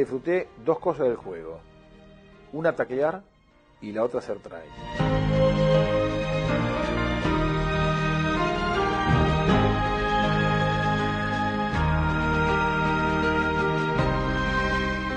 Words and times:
disfruté 0.00 0.48
dos 0.64 0.78
cosas 0.78 1.06
del 1.06 1.16
juego. 1.16 1.60
Una 2.52 2.74
taclear 2.74 3.22
y 3.80 3.92
la 3.92 4.04
otra 4.04 4.18
hacer 4.18 4.38
try. 4.38 4.56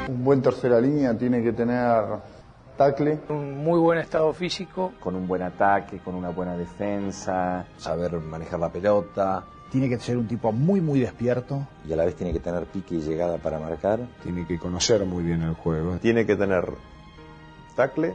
Un 0.08 0.24
buen 0.24 0.42
tercera 0.42 0.80
línea 0.80 1.18
tiene 1.18 1.44
que 1.44 1.52
tener 1.52 2.04
tackle. 2.78 3.20
Un 3.30 3.64
muy 3.64 3.80
buen 3.80 4.00
estado 4.00 4.32
físico. 4.34 4.94
Con 5.00 5.16
un 5.16 5.28
buen 5.28 5.42
ataque, 5.42 6.00
con 6.00 6.16
una 6.16 6.30
buena 6.30 6.56
defensa. 6.56 7.66
Saber 7.78 8.14
manejar 8.20 8.60
la 8.60 8.70
pelota. 8.70 9.44
Tiene 9.74 9.90
que 9.90 9.98
ser 9.98 10.18
un 10.18 10.28
tipo 10.28 10.52
muy, 10.52 10.82
muy 10.82 11.00
despierto. 11.00 11.68
Y 11.90 11.94
a 11.94 11.96
la 11.96 12.06
vez 12.06 12.16
tiene 12.16 12.32
que 12.32 12.40
tener 12.40 12.66
pique 12.68 12.94
y 12.94 13.02
llegada 13.02 13.40
para 13.40 13.58
marcar. 13.58 14.02
Tiene 14.22 14.46
que 14.46 14.60
conocer 14.60 15.04
muy 15.04 15.24
bien 15.24 15.42
el 15.42 15.56
juego. 15.56 15.98
Tiene 15.98 16.28
que 16.28 16.36
tener 16.36 16.76
tackle 17.76 18.14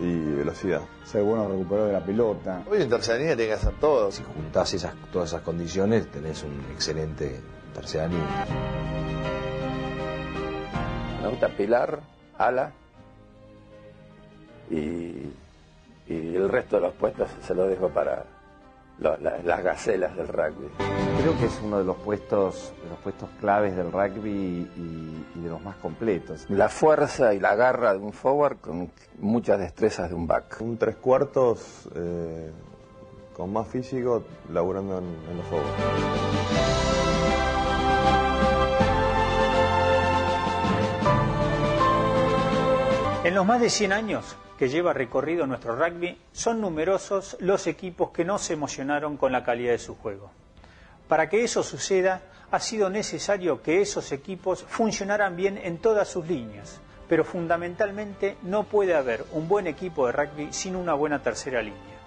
y 0.00 0.16
velocidad. 0.34 0.82
Ser 1.04 1.24
bueno 1.24 1.48
recuperador 1.48 1.88
de 1.88 1.94
la 1.94 2.04
pelota. 2.04 2.62
Hoy 2.70 2.80
en 2.80 2.88
tercera 2.88 3.18
línea 3.18 3.34
tiene 3.34 3.48
que 3.48 3.56
hacer 3.56 3.74
todo. 3.80 4.12
Si 4.12 4.22
juntás 4.22 4.72
esas, 4.72 4.94
todas 5.12 5.30
esas 5.30 5.42
condiciones, 5.42 6.08
tenés 6.12 6.44
un 6.44 6.60
excelente 6.72 7.40
tercera 7.74 8.06
línea. 8.06 8.46
Me 11.22 11.28
gusta 11.28 11.48
pilar, 11.48 11.98
ala 12.38 12.72
y, 14.70 14.76
y 16.06 16.36
el 16.36 16.48
resto 16.48 16.76
de 16.76 16.82
los 16.82 16.94
puestos 16.94 17.28
se 17.42 17.52
los 17.52 17.68
dejo 17.68 17.88
para 17.88 18.26
la, 18.98 19.16
las 19.18 19.62
gacelas 19.62 20.16
del 20.16 20.28
rugby. 20.28 20.68
Creo 21.20 21.38
que 21.38 21.46
es 21.46 21.60
uno 21.62 21.78
de 21.78 21.84
los 21.84 21.96
puestos, 21.96 22.72
de 22.82 22.90
los 22.90 22.98
puestos 22.98 23.28
claves 23.40 23.76
del 23.76 23.90
rugby 23.90 24.30
y, 24.30 25.26
y, 25.34 25.42
de 25.42 25.48
los 25.48 25.62
más 25.62 25.76
completos. 25.76 26.46
La 26.48 26.68
fuerza 26.68 27.34
y 27.34 27.40
la 27.40 27.54
garra 27.54 27.92
de 27.92 27.98
un 27.98 28.12
forward 28.12 28.58
con 28.58 28.90
muchas 29.18 29.58
destrezas 29.58 30.10
de 30.10 30.14
un 30.14 30.26
back. 30.26 30.60
Un 30.60 30.76
tres 30.76 30.96
cuartos 30.96 31.88
eh, 31.94 32.50
con 33.34 33.52
más 33.52 33.66
físico 33.68 34.24
laburando 34.52 34.98
en, 34.98 35.04
en 35.30 35.36
los 35.36 35.46
forwards. 35.46 36.44
En 43.24 43.34
los 43.34 43.46
más 43.46 43.58
de 43.58 43.70
100 43.70 43.92
años 43.92 44.36
que 44.58 44.68
lleva 44.68 44.92
recorrido 44.92 45.46
nuestro 45.46 45.76
rugby, 45.76 46.18
son 46.32 46.60
numerosos 46.60 47.36
los 47.40 47.66
equipos 47.66 48.10
que 48.10 48.24
no 48.24 48.38
se 48.38 48.52
emocionaron 48.52 49.16
con 49.16 49.32
la 49.32 49.44
calidad 49.44 49.72
de 49.72 49.78
su 49.78 49.96
juego. 49.96 50.30
Para 51.08 51.28
que 51.28 51.44
eso 51.44 51.62
suceda, 51.62 52.22
ha 52.50 52.60
sido 52.60 52.88
necesario 52.88 53.62
que 53.62 53.80
esos 53.80 54.12
equipos 54.12 54.64
funcionaran 54.68 55.36
bien 55.36 55.58
en 55.58 55.78
todas 55.78 56.08
sus 56.08 56.26
líneas, 56.26 56.80
pero 57.08 57.24
fundamentalmente 57.24 58.36
no 58.42 58.64
puede 58.64 58.94
haber 58.94 59.24
un 59.32 59.48
buen 59.48 59.66
equipo 59.66 60.06
de 60.06 60.12
rugby 60.12 60.52
sin 60.52 60.76
una 60.76 60.94
buena 60.94 61.22
tercera 61.22 61.60
línea. 61.60 61.98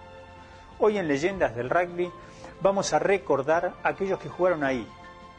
Hoy 0.80 0.98
en 0.98 1.08
Leyendas 1.08 1.56
del 1.56 1.70
Rugby 1.70 2.11
vamos 2.61 2.94
a 2.94 3.00
recordar 3.00 3.73
a 3.84 3.89
aquellos 3.89 4.20
que 4.20 4.30
jugaron 4.30 4.64
ahí, 4.64 4.88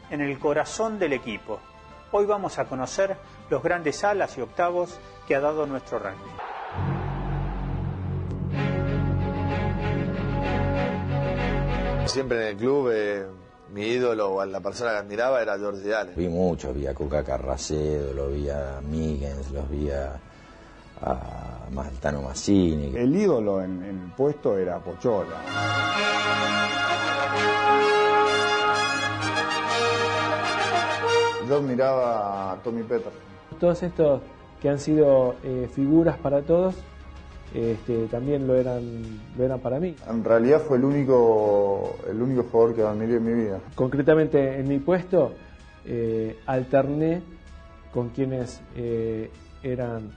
en 0.09 0.21
el 0.21 0.37
corazón 0.39 0.99
del 0.99 1.13
equipo. 1.13 1.59
Hoy 2.11 2.25
vamos 2.25 2.57
a 2.59 2.65
conocer 2.65 3.15
los 3.49 3.61
grandes 3.61 4.03
alas 4.03 4.37
y 4.37 4.41
octavos 4.41 4.99
que 5.27 5.35
ha 5.35 5.39
dado 5.39 5.65
nuestro 5.65 5.99
rugby. 5.99 6.48
Siempre 12.09 12.41
en 12.41 12.47
el 12.47 12.57
club, 12.57 12.89
eh, 12.91 13.23
mi 13.71 13.83
ídolo 13.83 14.33
o 14.33 14.45
la 14.45 14.59
persona 14.59 14.91
que 14.91 14.97
admiraba 14.97 15.41
era 15.43 15.57
George 15.59 15.93
Allen. 15.93 16.15
Vi 16.15 16.27
muchos, 16.27 16.75
vi 16.75 16.87
a 16.87 16.93
Cuca 16.95 17.23
Carracedo, 17.23 18.13
lo 18.13 18.29
vi 18.29 18.49
a 18.49 18.81
Miggins, 18.81 19.51
los 19.51 19.69
vi 19.69 19.91
a, 19.91 20.19
a 21.03 21.69
Maltano 21.71 22.23
Massini. 22.23 22.95
El 22.97 23.15
ídolo 23.15 23.61
en, 23.61 23.83
en 23.83 24.01
el 24.05 24.11
puesto 24.17 24.57
era 24.57 24.79
Pochola. 24.79 25.35
Yo 31.47 31.61
miraba 31.61 32.53
a 32.53 32.55
Tommy 32.63 32.83
Peter. 32.83 33.11
Todos 33.59 33.83
estos 33.83 34.21
que 34.59 34.69
han 34.69 34.79
sido 34.79 35.35
eh, 35.43 35.69
figuras 35.71 36.17
para 36.17 36.41
todos, 36.41 36.73
este, 37.53 38.05
también 38.07 38.45
lo 38.45 38.55
eran, 38.55 39.03
lo 39.37 39.43
eran 39.43 39.59
para 39.59 39.79
mí. 39.79 39.95
En 40.07 40.23
realidad 40.23 40.61
fue 40.61 40.77
el 40.77 40.85
único, 40.85 41.95
el 42.09 42.21
único 42.21 42.43
jugador 42.43 42.75
que 42.75 42.83
admiré 42.83 43.15
en 43.15 43.23
mi 43.23 43.33
vida. 43.33 43.59
Concretamente 43.75 44.59
en 44.59 44.67
mi 44.67 44.79
puesto 44.79 45.33
eh, 45.85 46.37
alterné 46.45 47.21
con 47.93 48.09
quienes 48.09 48.61
eh, 48.75 49.31
eran 49.63 50.11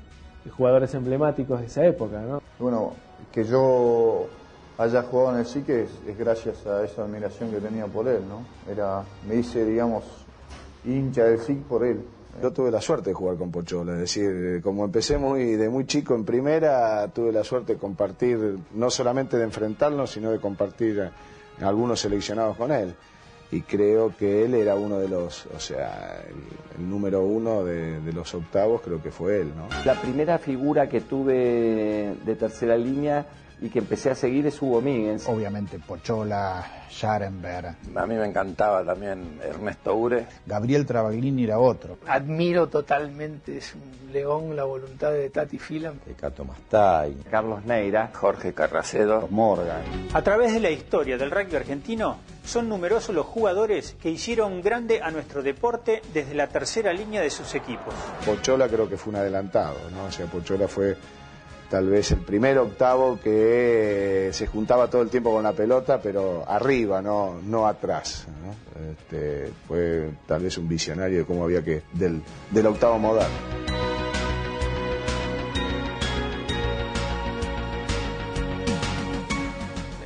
jugadores 0.56 0.94
emblemáticos 0.94 1.60
de 1.60 1.66
esa 1.66 1.86
época. 1.86 2.20
¿no? 2.20 2.42
Bueno, 2.58 2.92
que 3.30 3.44
yo 3.44 4.26
haya 4.76 5.02
jugado 5.02 5.32
en 5.32 5.38
el 5.38 5.46
SIC 5.46 5.68
es, 5.70 5.90
es, 6.06 6.18
gracias 6.18 6.66
a 6.66 6.84
esa 6.84 7.02
admiración 7.04 7.50
que 7.50 7.58
tenía 7.58 7.86
por 7.86 8.08
él. 8.08 8.22
¿no? 8.28 8.42
Era, 8.70 9.04
me 9.26 9.36
hice, 9.36 9.64
digamos, 9.64 10.04
hincha 10.84 11.24
del 11.24 11.38
SIC 11.38 11.62
por 11.62 11.84
él. 11.84 12.04
Yo 12.40 12.50
tuve 12.50 12.70
la 12.70 12.80
suerte 12.80 13.10
de 13.10 13.14
jugar 13.14 13.36
con 13.36 13.50
Pochola, 13.50 13.92
es 13.92 13.98
decir, 13.98 14.60
como 14.62 14.84
empecé 14.84 15.18
muy 15.18 15.56
de 15.56 15.68
muy 15.68 15.86
chico 15.86 16.14
en 16.14 16.24
primera, 16.24 17.06
tuve 17.08 17.30
la 17.32 17.44
suerte 17.44 17.74
de 17.74 17.78
compartir, 17.78 18.58
no 18.74 18.90
solamente 18.90 19.36
de 19.36 19.44
enfrentarnos, 19.44 20.12
sino 20.12 20.30
de 20.30 20.38
compartir 20.38 21.10
algunos 21.60 22.00
seleccionados 22.00 22.56
con 22.56 22.72
él. 22.72 22.94
Y 23.50 23.60
creo 23.60 24.16
que 24.16 24.46
él 24.46 24.54
era 24.54 24.76
uno 24.76 24.98
de 24.98 25.08
los, 25.08 25.44
o 25.54 25.60
sea, 25.60 26.22
el, 26.26 26.80
el 26.80 26.88
número 26.88 27.22
uno 27.22 27.62
de, 27.64 28.00
de, 28.00 28.12
los 28.12 28.34
octavos, 28.34 28.80
creo 28.80 29.02
que 29.02 29.10
fue 29.10 29.42
él, 29.42 29.52
¿no? 29.54 29.68
La 29.84 30.00
primera 30.00 30.38
figura 30.38 30.88
que 30.88 31.02
tuve 31.02 32.16
de 32.24 32.36
tercera 32.36 32.78
línea 32.78 33.26
y 33.62 33.70
que 33.70 33.78
empecé 33.78 34.10
a 34.10 34.14
seguir 34.14 34.46
es 34.46 34.60
Hugo 34.60 34.80
Míguez. 34.80 35.28
Obviamente 35.28 35.78
Pochola, 35.78 36.84
Scharenberg. 36.90 37.76
A 37.94 38.06
mí 38.06 38.14
me 38.16 38.26
encantaba 38.26 38.84
también 38.84 39.38
Ernesto 39.42 39.94
Ure. 39.94 40.26
Gabriel 40.44 40.84
Travaglini 40.84 41.44
era 41.44 41.60
otro. 41.60 41.98
Admiro 42.06 42.66
totalmente, 42.68 43.58
es 43.58 43.74
un 43.74 44.12
león 44.12 44.56
la 44.56 44.64
voluntad 44.64 45.12
de 45.12 45.30
Tati 45.30 45.58
Filan. 45.58 46.00
De 46.04 46.14
Cato 46.14 46.44
Mastay. 46.44 47.14
Carlos 47.30 47.64
Neira. 47.64 48.10
Jorge 48.12 48.52
Carracedo. 48.52 49.28
Morgan. 49.30 49.82
A 50.12 50.22
través 50.22 50.52
de 50.52 50.60
la 50.60 50.70
historia 50.70 51.16
del 51.16 51.30
rugby 51.30 51.54
argentino, 51.54 52.18
son 52.44 52.68
numerosos 52.68 53.14
los 53.14 53.26
jugadores 53.26 53.96
que 54.02 54.10
hicieron 54.10 54.60
grande 54.60 55.00
a 55.00 55.12
nuestro 55.12 55.42
deporte 55.42 56.02
desde 56.12 56.34
la 56.34 56.48
tercera 56.48 56.92
línea 56.92 57.22
de 57.22 57.30
sus 57.30 57.54
equipos. 57.54 57.94
Pochola 58.26 58.68
creo 58.68 58.88
que 58.88 58.96
fue 58.96 59.12
un 59.12 59.20
adelantado, 59.20 59.76
¿no? 59.92 60.04
O 60.04 60.10
sea, 60.10 60.26
Pochola 60.26 60.66
fue 60.66 60.96
tal 61.72 61.88
vez 61.88 62.10
el 62.10 62.18
primer 62.18 62.58
octavo 62.58 63.18
que 63.18 64.28
se 64.30 64.46
juntaba 64.46 64.90
todo 64.90 65.00
el 65.00 65.08
tiempo 65.08 65.32
con 65.32 65.42
la 65.42 65.54
pelota, 65.54 66.02
pero 66.02 66.44
arriba, 66.46 67.00
no, 67.00 67.40
no 67.42 67.66
atrás. 67.66 68.26
Este, 68.90 69.50
fue 69.66 70.10
tal 70.26 70.42
vez 70.42 70.58
un 70.58 70.68
visionario 70.68 71.26
cómo 71.26 71.44
había 71.44 71.64
que, 71.64 71.82
del, 71.94 72.20
del 72.50 72.66
octavo 72.66 72.98
moderno. 72.98 73.34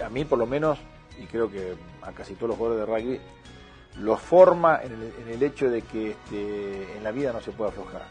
A 0.05 0.09
mí 0.09 0.25
por 0.25 0.39
lo 0.39 0.47
menos, 0.47 0.79
y 1.21 1.27
creo 1.27 1.51
que 1.51 1.75
a 2.01 2.13
casi 2.13 2.35
todos 2.35 2.51
los 2.51 2.59
jugadores 2.59 2.87
de 2.87 2.95
rugby, 2.95 3.21
los 3.97 4.21
forma 4.21 4.83
en 4.85 4.93
el, 4.93 5.13
en 5.21 5.35
el 5.35 5.43
hecho 5.43 5.69
de 5.69 5.83
que 5.83 6.13
este, 6.13 6.97
en 6.97 7.03
la 7.03 7.11
vida 7.11 7.33
no 7.33 7.41
se 7.41 7.51
puede 7.51 7.71
aflojar. 7.71 8.03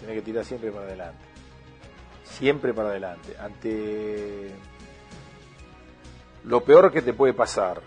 Tiene 0.00 0.12
que 0.16 0.20
tirar 0.20 0.44
siempre 0.44 0.70
para 0.70 0.84
adelante 0.84 1.29
siempre 2.40 2.72
para 2.74 2.88
adelante. 2.88 3.36
Ante 3.38 4.50
lo 6.44 6.64
peor 6.64 6.90
que 6.90 7.02
te 7.02 7.12
puede 7.12 7.34
pasar, 7.34 7.82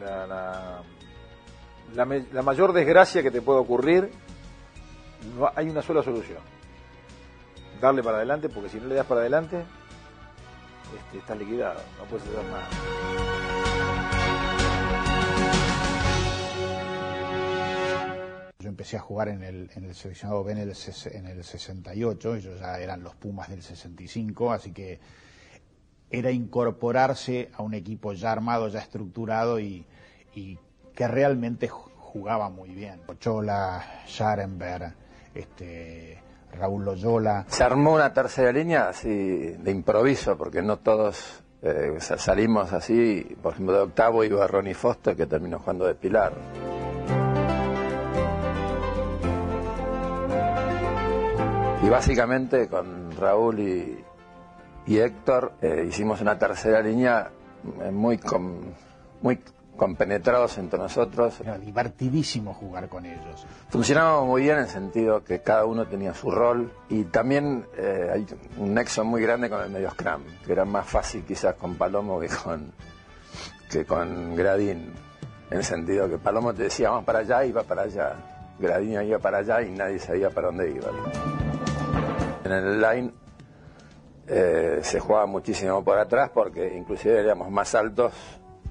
la, 0.00 0.82
la, 1.94 2.42
mayor 2.42 2.72
desgracia 2.72 3.22
que 3.22 3.30
te 3.30 3.42
puede 3.42 3.60
ocurrir, 3.60 4.10
no, 5.36 5.50
hay 5.54 5.68
una 5.68 5.82
sola 5.82 6.02
solución. 6.02 6.40
Darle 7.80 8.02
para 8.02 8.16
adelante, 8.16 8.48
porque 8.48 8.70
si 8.70 8.80
no 8.80 8.88
le 8.88 8.94
das 8.94 9.06
para 9.06 9.20
adelante, 9.20 9.62
este, 10.96 11.18
estás 11.18 11.38
liquidado, 11.38 11.80
no 11.98 12.04
puedes 12.06 12.26
hacer 12.26 12.44
nada. 12.44 13.37
Empecé 18.78 18.96
a 18.96 19.00
jugar 19.00 19.28
en 19.28 19.42
el, 19.42 19.68
en 19.74 19.86
el 19.86 19.94
seleccionado 19.96 20.44
B 20.44 20.52
en 20.52 20.58
el, 20.58 20.72
en 21.12 21.26
el 21.26 21.42
68, 21.42 22.36
ellos 22.36 22.60
ya 22.60 22.78
eran 22.78 23.02
los 23.02 23.16
Pumas 23.16 23.48
del 23.48 23.60
65, 23.60 24.52
así 24.52 24.70
que 24.70 25.00
era 26.08 26.30
incorporarse 26.30 27.50
a 27.54 27.64
un 27.64 27.74
equipo 27.74 28.12
ya 28.12 28.30
armado, 28.30 28.68
ya 28.68 28.78
estructurado 28.78 29.58
y, 29.58 29.84
que 30.94 31.08
realmente 31.08 31.66
jugaba 31.68 32.50
muy 32.50 32.68
bien. 32.70 33.00
Ochola, 33.08 33.84
Scharenberg, 34.06 34.94
este, 35.34 36.22
Raúl 36.52 36.84
Loyola. 36.84 37.46
Se 37.48 37.64
armó 37.64 37.94
una 37.94 38.12
tercera 38.12 38.52
línea 38.52 38.90
así 38.90 39.08
de 39.08 39.70
improviso, 39.72 40.38
porque 40.38 40.62
no 40.62 40.78
todos 40.78 41.42
eh, 41.62 41.98
salimos 41.98 42.72
así. 42.72 43.36
Por 43.42 43.54
ejemplo, 43.54 43.74
de 43.74 43.80
octavo 43.80 44.22
iba 44.22 44.46
Ronnie 44.46 44.74
Foster, 44.74 45.16
que 45.16 45.26
terminó 45.26 45.58
jugando 45.58 45.86
de 45.86 45.96
pilar. 45.96 46.32
Y 51.82 51.88
básicamente 51.88 52.68
con 52.68 53.12
Raúl 53.16 53.60
y, 53.60 54.04
y 54.86 54.98
Héctor 54.98 55.52
eh, 55.62 55.86
hicimos 55.88 56.20
una 56.20 56.38
tercera 56.38 56.80
línea 56.80 57.30
eh, 57.82 57.90
muy, 57.90 58.18
com- 58.18 58.72
muy 59.22 59.38
compenetrados 59.76 60.58
entre 60.58 60.76
nosotros. 60.78 61.40
Era 61.40 61.56
divertidísimo 61.56 62.52
jugar 62.52 62.88
con 62.88 63.06
ellos. 63.06 63.46
Funcionábamos 63.68 64.26
muy 64.26 64.42
bien 64.42 64.56
en 64.56 64.62
el 64.64 64.68
sentido 64.68 65.22
que 65.22 65.40
cada 65.40 65.66
uno 65.66 65.86
tenía 65.86 66.14
su 66.14 66.32
rol 66.32 66.72
y 66.88 67.04
también 67.04 67.64
eh, 67.76 68.10
hay 68.12 68.26
un 68.58 68.74
nexo 68.74 69.04
muy 69.04 69.22
grande 69.22 69.48
con 69.48 69.60
el 69.62 69.70
medio 69.70 69.90
scrum, 69.92 70.22
que 70.44 70.52
era 70.52 70.64
más 70.64 70.84
fácil 70.86 71.22
quizás 71.24 71.54
con 71.54 71.76
Palomo 71.76 72.18
que 72.18 72.28
con, 72.28 72.72
que 73.70 73.84
con 73.84 74.34
Gradín, 74.34 74.92
en 75.50 75.56
el 75.58 75.64
sentido 75.64 76.08
que 76.10 76.18
Palomo 76.18 76.52
te 76.52 76.64
decía 76.64 76.90
vamos 76.90 77.04
para 77.04 77.20
allá 77.20 77.44
y 77.44 77.50
iba 77.50 77.62
para 77.62 77.82
allá, 77.82 78.14
Gradín 78.58 79.00
iba 79.02 79.20
para 79.20 79.38
allá 79.38 79.62
y 79.62 79.70
nadie 79.70 80.00
sabía 80.00 80.28
para 80.30 80.48
dónde 80.48 80.72
iba. 80.72 80.88
En 82.48 82.54
el 82.54 82.80
line 82.80 83.12
eh, 84.26 84.80
se 84.82 85.00
jugaba 85.00 85.26
muchísimo 85.26 85.84
por 85.84 85.98
atrás 85.98 86.30
porque 86.32 86.74
inclusive 86.74 87.20
éramos 87.20 87.50
más 87.50 87.74
altos 87.74 88.14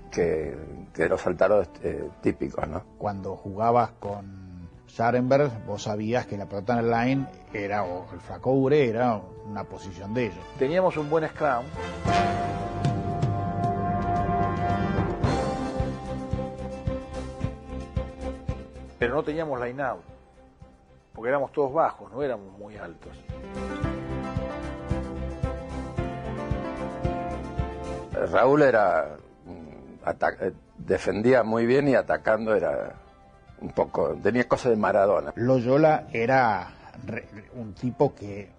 que, 0.09 0.57
que 0.91 1.07
los 1.07 1.21
saltaros 1.21 1.69
eh, 1.83 2.09
típicos, 2.21 2.67
¿no? 2.67 2.83
Cuando 2.97 3.35
jugabas 3.35 3.91
con 3.99 4.67
Scharenberg, 4.89 5.63
vos 5.67 5.83
sabías 5.83 6.25
que 6.25 6.37
la 6.37 6.47
pelota 6.47 6.73
en 6.73 6.79
el 6.79 6.89
line 6.89 7.27
era, 7.53 7.83
o 7.83 8.11
el 8.11 8.19
flaco 8.19 8.51
Ure 8.51 8.89
era 8.89 9.21
una 9.45 9.63
posición 9.63 10.11
de 10.15 10.25
ellos. 10.25 10.43
Teníamos 10.57 10.97
un 10.97 11.07
buen 11.07 11.27
scrum. 11.27 11.65
Pero 18.97 19.13
no 19.13 19.21
teníamos 19.21 19.61
line 19.61 19.83
out. 19.83 20.16
Porque 21.17 21.29
éramos 21.29 21.51
todos 21.51 21.73
bajos, 21.73 22.11
no 22.11 22.21
éramos 22.21 22.55
muy 22.59 22.77
altos. 22.77 23.11
Raúl 28.31 28.61
era 28.63 29.17
mm, 29.45 30.09
eh, 30.41 30.53
defendía 30.77 31.43
muy 31.43 31.65
bien 31.65 31.87
y 31.87 31.95
atacando 31.95 32.55
era 32.55 32.93
un 33.61 33.69
poco 33.69 34.15
tenía 34.21 34.47
cosas 34.47 34.71
de 34.71 34.75
Maradona. 34.77 35.33
Loyola 35.35 36.07
era 36.13 36.67
re- 37.05 37.27
un 37.55 37.73
tipo 37.73 38.13
que 38.15 38.49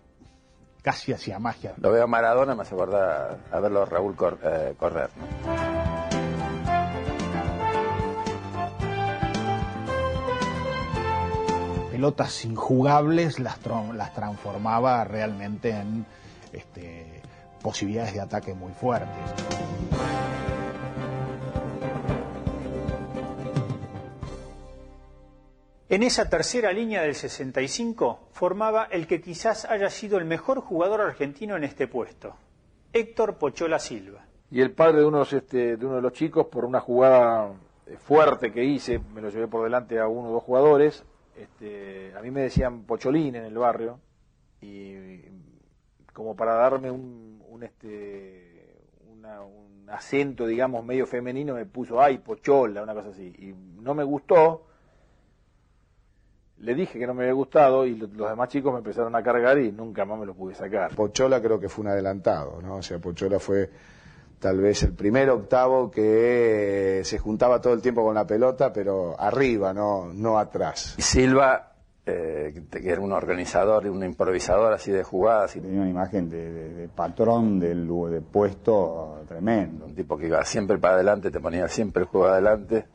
casi 0.83 1.13
hacía 1.13 1.39
magia. 1.39 1.75
Lo 1.81 1.93
veo 1.93 2.05
a 2.05 2.07
Maradona 2.07 2.55
me 2.55 2.63
hace 2.63 2.75
acordar 2.75 3.37
a 3.53 3.61
verlo 3.61 3.83
a 3.83 3.87
Raúl 3.87 4.17
cor- 4.17 4.39
eh, 4.43 4.75
correr. 4.79 5.11
¿no? 5.17 5.68
Pelotas 11.99 12.45
injugables 12.45 13.41
las, 13.41 13.59
transformaba 13.59 15.03
realmente 15.03 15.71
en 15.71 16.07
este, 16.53 17.23
posibilidades 17.61 18.15
de 18.15 18.21
ataque 18.21 18.55
muy 18.55 18.71
fuertes. 18.71 19.09
En 25.89 26.05
esa 26.05 26.31
tercera 26.31 26.71
línea 26.71 27.03
del 27.03 27.17
65 27.17 28.29
formaba 28.31 28.85
el 28.85 29.09
que 29.09 29.21
quizás 29.21 29.65
haya 29.65 29.91
sido 29.91 30.19
el 30.19 30.25
mejor 30.25 30.61
jugador 30.61 31.01
argentino 31.01 31.57
en 31.57 31.65
este 31.65 31.89
puesto, 31.89 32.37
Héctor 32.93 33.39
Pochola 33.39 33.81
Silva. 33.81 34.25
Y 34.53 34.61
el 34.61 34.71
padre 34.71 35.01
de, 35.01 35.05
unos, 35.05 35.33
este, 35.33 35.77
de 35.77 35.85
uno 35.85 35.97
de 35.97 36.03
los 36.03 36.13
chicos, 36.13 36.47
por 36.47 36.65
una 36.65 36.79
jugada 36.79 37.51
eh, 37.89 37.97
fuerte 37.97 38.53
que 38.53 38.63
hice, 38.63 39.01
me 39.13 39.21
lo 39.21 39.31
llevé 39.31 39.49
por 39.49 39.65
delante 39.65 39.99
a 39.99 40.07
uno 40.07 40.29
o 40.29 40.33
dos 40.35 40.45
jugadores. 40.45 41.05
Este, 41.39 42.13
a 42.17 42.21
mí 42.23 42.31
me 42.31 42.41
decían 42.43 42.83
Pocholín 42.85 43.35
en 43.37 43.45
el 43.45 43.57
barrio. 43.57 44.01
Y 44.61 44.95
como 46.13 46.35
para 46.37 46.55
darme 46.55 46.91
un, 46.91 47.43
un, 47.49 47.63
este, 47.63 48.75
una- 49.13 49.43
un 49.43 49.89
acento, 49.89 50.47
digamos, 50.47 50.85
medio 50.85 51.07
femenino, 51.07 51.55
me 51.55 51.65
puso, 51.65 52.01
ay, 52.03 52.19
Pochola, 52.19 52.83
una 52.83 52.93
cosa 52.95 53.11
así. 53.11 53.33
Y 53.39 53.55
no 53.83 53.95
me 53.95 54.05
gustó. 54.05 54.65
Le 56.59 56.75
dije 56.75 56.99
que 56.99 57.07
no 57.07 57.15
me 57.15 57.23
había 57.23 57.35
gustado 57.35 57.87
y 57.87 57.95
lo- 57.95 58.09
los 58.09 58.31
demás 58.31 58.49
chicos 58.49 58.73
me 58.73 58.79
empezaron 58.79 59.15
a 59.15 59.23
cargar 59.23 59.59
y 59.59 59.71
nunca 59.71 60.05
más 60.05 60.19
me 60.19 60.27
lo 60.27 60.35
pude 60.35 60.55
sacar. 60.57 60.93
Pochola 60.95 61.41
creo 61.41 61.61
que 61.61 61.69
fue 61.69 61.83
un 61.85 61.91
adelantado, 61.93 62.61
¿no? 62.61 62.77
O 62.77 62.83
sea, 62.83 62.99
Pochola 62.99 63.39
fue 63.39 63.71
tal 64.39 64.61
vez 64.61 64.83
el 64.83 64.93
primer 64.95 65.31
octavo 65.31 65.91
que 65.91 67.03
se 67.05 67.19
juntaba 67.19 67.61
todo 67.61 67.73
el 67.75 67.83
tiempo 67.83 68.05
con 68.05 68.15
la 68.15 68.27
pelota, 68.27 68.73
pero 68.73 69.15
arriba, 69.19 69.73
no, 69.75 70.07
no 70.13 70.39
atrás. 70.39 70.95
Y 70.99 71.03
Silva 71.03 71.73
eh, 72.07 72.63
que 72.71 72.89
era 72.91 73.01
un 73.03 73.13
organizador 73.13 73.85
y 73.85 73.89
un 73.91 74.03
improvisador 74.03 74.73
así 74.73 74.91
de 74.91 75.03
jugadas 75.03 75.55
y 75.57 75.61
Tenía 75.61 75.81
una 75.83 75.91
imagen 75.91 76.31
de, 76.31 76.51
de- 76.53 76.69
de 76.75 76.89
patrón 76.89 77.59
del 77.61 77.87
de 77.87 78.21
puesto 78.23 79.23
tremendo. 79.29 79.85
un 79.85 79.95
tipo 79.95 80.17
que 80.17 80.27
iba 80.27 80.43
siempre 80.45 80.79
para 80.79 80.95
adelante, 80.95 81.31
te 81.31 81.39
ponía 81.41 81.69
siempre 81.69 82.03
el 82.05 82.09
juego 82.09 82.29
adelante. 82.29 82.87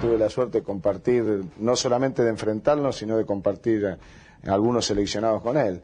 Tuve 0.00 0.18
la 0.18 0.28
suerte 0.28 0.58
de 0.58 0.64
compartir, 0.64 1.44
no 1.58 1.74
solamente 1.74 2.22
de 2.22 2.30
enfrentarnos, 2.30 2.96
sino 2.96 3.16
de 3.16 3.24
compartir 3.24 3.84
eh, 3.84 3.96
algunos 4.50 4.84
seleccionados 4.86 5.40
con 5.42 5.56
él. 5.56 5.80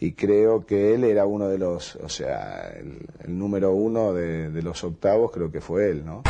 Y 0.00 0.12
creo 0.12 0.64
que 0.64 0.94
él 0.94 1.04
era 1.04 1.26
uno 1.26 1.48
de 1.48 1.58
los, 1.58 1.96
o 1.96 2.08
sea, 2.08 2.72
el, 2.74 3.06
el 3.22 3.38
número 3.38 3.72
uno 3.72 4.14
de, 4.14 4.50
de 4.50 4.62
los 4.62 4.82
octavos, 4.82 5.30
creo 5.30 5.52
que 5.52 5.60
fue 5.60 5.90
él, 5.90 6.06
¿no? 6.06 6.22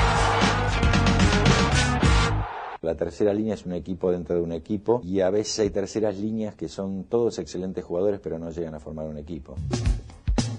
La 2.83 2.97
tercera 2.97 3.33
línea 3.33 3.55
es 3.55 3.67
un 3.67 3.73
equipo 3.73 4.11
dentro 4.11 4.35
de 4.37 4.43
un 4.43 4.53
equipo 4.53 5.01
y 5.05 5.21
a 5.21 5.31
veces 5.31 5.61
hay 5.61 5.71
terceras 5.71 6.17
líneas 6.17 6.55
que 6.55 6.69
son 6.69 7.05
todos 7.05 7.39
excelentes 7.39 7.85
jugadores 7.85 8.21
pero 8.21 8.39
no 8.39 8.51
llegan 8.51 8.75
a 8.75 8.81
formar 8.81 9.07
un 9.07 9.19
equipo. 9.19 9.55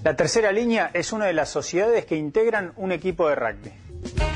La 0.04 0.16
tercera 0.16 0.50
línea 0.52 0.90
es 0.94 1.12
una 1.12 1.26
de 1.26 1.32
las 1.32 1.48
sociedades 1.48 2.06
que 2.06 2.16
integran 2.16 2.72
un 2.76 2.92
equipo 2.92 3.28
de 3.28 3.34
rugby. 3.34 4.31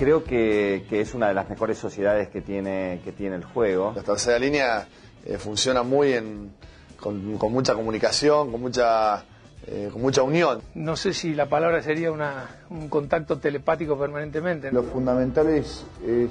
Creo 0.00 0.24
que, 0.24 0.86
que 0.88 1.02
es 1.02 1.12
una 1.12 1.28
de 1.28 1.34
las 1.34 1.50
mejores 1.50 1.76
sociedades 1.76 2.28
que 2.28 2.40
tiene, 2.40 3.02
que 3.04 3.12
tiene 3.12 3.36
el 3.36 3.44
juego. 3.44 3.92
La 3.94 4.02
tercera 4.02 4.38
línea 4.38 4.88
eh, 5.26 5.36
funciona 5.36 5.82
muy 5.82 6.14
en, 6.14 6.52
con, 6.98 7.36
con 7.36 7.52
mucha 7.52 7.74
comunicación, 7.74 8.50
con 8.50 8.62
mucha, 8.62 9.22
eh, 9.66 9.90
con 9.92 10.00
mucha 10.00 10.22
unión. 10.22 10.62
No 10.74 10.96
sé 10.96 11.12
si 11.12 11.34
la 11.34 11.50
palabra 11.50 11.82
sería 11.82 12.10
una, 12.12 12.48
un 12.70 12.88
contacto 12.88 13.36
telepático 13.40 13.98
permanentemente. 13.98 14.72
Lo 14.72 14.84
fundamental 14.84 15.48
es, 15.48 15.84
es 16.02 16.30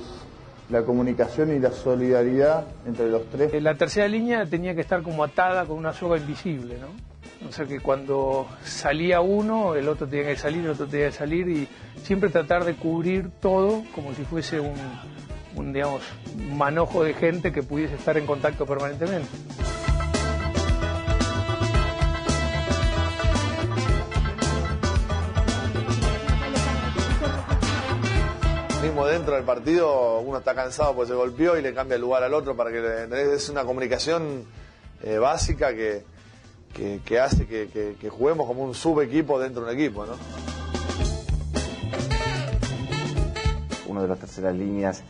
la 0.70 0.84
comunicación 0.84 1.56
y 1.56 1.60
la 1.60 1.72
solidaridad 1.72 2.66
entre 2.86 3.10
los 3.10 3.26
tres. 3.30 3.62
La 3.62 3.76
tercera 3.76 4.08
línea 4.08 4.46
tenía 4.46 4.76
que 4.76 4.82
estar 4.82 5.02
como 5.02 5.24
atada 5.24 5.66
con 5.66 5.78
una 5.78 5.94
soga 5.94 6.18
invisible, 6.18 6.78
¿no? 6.80 6.88
O 7.48 7.52
sea 7.52 7.66
que 7.66 7.80
cuando 7.80 8.48
salía 8.64 9.22
uno, 9.22 9.76
el 9.76 9.88
otro 9.88 10.08
tenía 10.08 10.28
que 10.28 10.36
salir, 10.36 10.66
el 10.66 10.72
otro 10.72 10.88
tenía 10.88 11.08
que 11.08 11.14
salir 11.14 11.48
y 11.48 11.68
siempre 12.04 12.30
tratar 12.30 12.66
de 12.66 12.76
cubrir 12.76 13.30
todo 13.40 13.84
como 13.96 14.14
si 14.14 14.24
fuese 14.24 14.60
un, 14.60 14.76
un 15.56 15.74
digamos, 15.74 16.04
manojo 16.52 17.04
de 17.04 17.14
gente 17.14 17.52
que 17.52 17.64
pudiese 17.64 17.96
estar 17.96 18.18
en 18.18 18.26
contacto 18.26 18.66
permanentemente. 18.66 19.30
Dentro 29.06 29.36
del 29.36 29.44
partido 29.44 30.20
uno 30.20 30.38
está 30.40 30.54
cansado 30.56 30.94
porque 30.96 31.10
se 31.10 31.16
golpeó 31.16 31.58
y 31.58 31.62
le 31.62 31.74
cambia 31.74 31.96
el 31.96 32.02
lugar 32.02 32.24
al 32.24 32.34
otro 32.34 32.56
para 32.56 32.72
que 32.72 32.80
le- 32.80 33.34
es 33.34 33.50
una 33.50 33.64
comunicación 33.64 34.44
eh, 35.04 35.18
básica 35.18 35.74
que, 35.74 36.04
que, 37.06 37.20
hace 37.20 37.48
que, 37.48 37.70
que- 37.70 37.96
que 38.00 38.10
juguemos 38.10 38.46
como 38.48 38.64
un 38.64 38.74
subequipo 38.76 39.40
dentro 39.40 39.64
de 39.66 39.74
un 39.74 39.80
equipo, 39.80 40.06
¿no? 40.06 40.14
Uno 43.88 44.02
de 44.04 44.08
las 44.08 44.20
terceras 44.20 44.56
líneas 44.56 45.02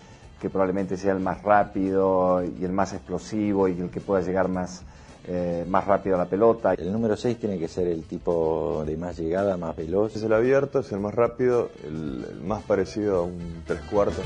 que 0.41 0.49
probablemente 0.49 0.95
sea 0.95 1.11
el 1.11 1.19
más 1.19 1.41
rápido 1.43 2.41
y 2.43 2.63
el 2.63 2.71
más 2.71 2.93
explosivo 2.93 3.67
y 3.67 3.79
el 3.79 3.89
que 3.89 3.99
pueda 3.99 4.21
llegar 4.21 4.47
más, 4.47 4.83
eh, 5.31 5.63
más 5.67 5.85
rápido 5.85 6.17
la 6.17 6.25
pelota. 6.25 6.73
El 6.73 6.91
número 6.91 7.15
6 7.15 7.37
tiene 7.39 7.59
que 7.59 7.67
ser 7.67 7.87
el 7.87 8.03
tipo 8.03 8.83
de 8.85 8.97
más 8.97 9.17
llegada, 9.19 9.57
más 9.57 9.75
veloz. 9.75 10.15
Es 10.15 10.23
el 10.23 10.33
abierto, 10.33 10.79
es 10.79 10.91
el 10.91 10.99
más 10.99 11.13
rápido, 11.13 11.69
el, 11.83 12.25
el 12.31 12.41
más 12.41 12.63
parecido 12.63 13.17
a 13.19 13.21
un 13.21 13.61
tres 13.67 13.79
cuartos. 13.91 14.25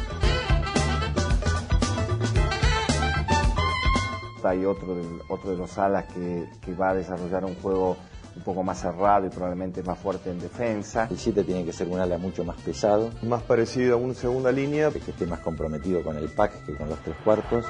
Hay 4.44 4.66
otro 4.66 4.96
de, 4.96 5.04
otro 5.30 5.52
de 5.52 5.58
los 5.58 5.78
alas 5.78 6.06
que, 6.14 6.48
que 6.62 6.74
va 6.74 6.90
a 6.92 6.96
desarrollar 6.96 7.46
un 7.46 7.56
juego 7.56 7.96
un 8.36 8.44
poco 8.44 8.64
más 8.64 8.82
cerrado 8.82 9.26
y 9.26 9.30
probablemente 9.30 9.84
más 9.84 9.98
fuerte 10.00 10.32
en 10.32 10.40
defensa. 10.40 11.08
El 11.10 11.18
7 11.18 11.44
tiene 11.44 11.66
que 11.66 11.72
ser 11.74 11.88
un 11.88 12.00
ala 12.00 12.18
mucho 12.18 12.44
más 12.44 12.60
pesado, 12.62 13.10
Más 13.24 13.44
parecido 13.44 13.96
a 13.96 13.98
una 13.98 14.14
segunda 14.14 14.52
línea. 14.52 14.90
que 14.90 15.00
esté 15.00 15.26
más 15.26 15.40
comprometido 15.40 16.02
con 16.04 16.18
el 16.18 16.30
pack 16.30 16.66
que 16.66 16.76
con 16.76 16.90
los 16.90 17.00
tres 17.00 17.16
cuartos. 17.24 17.66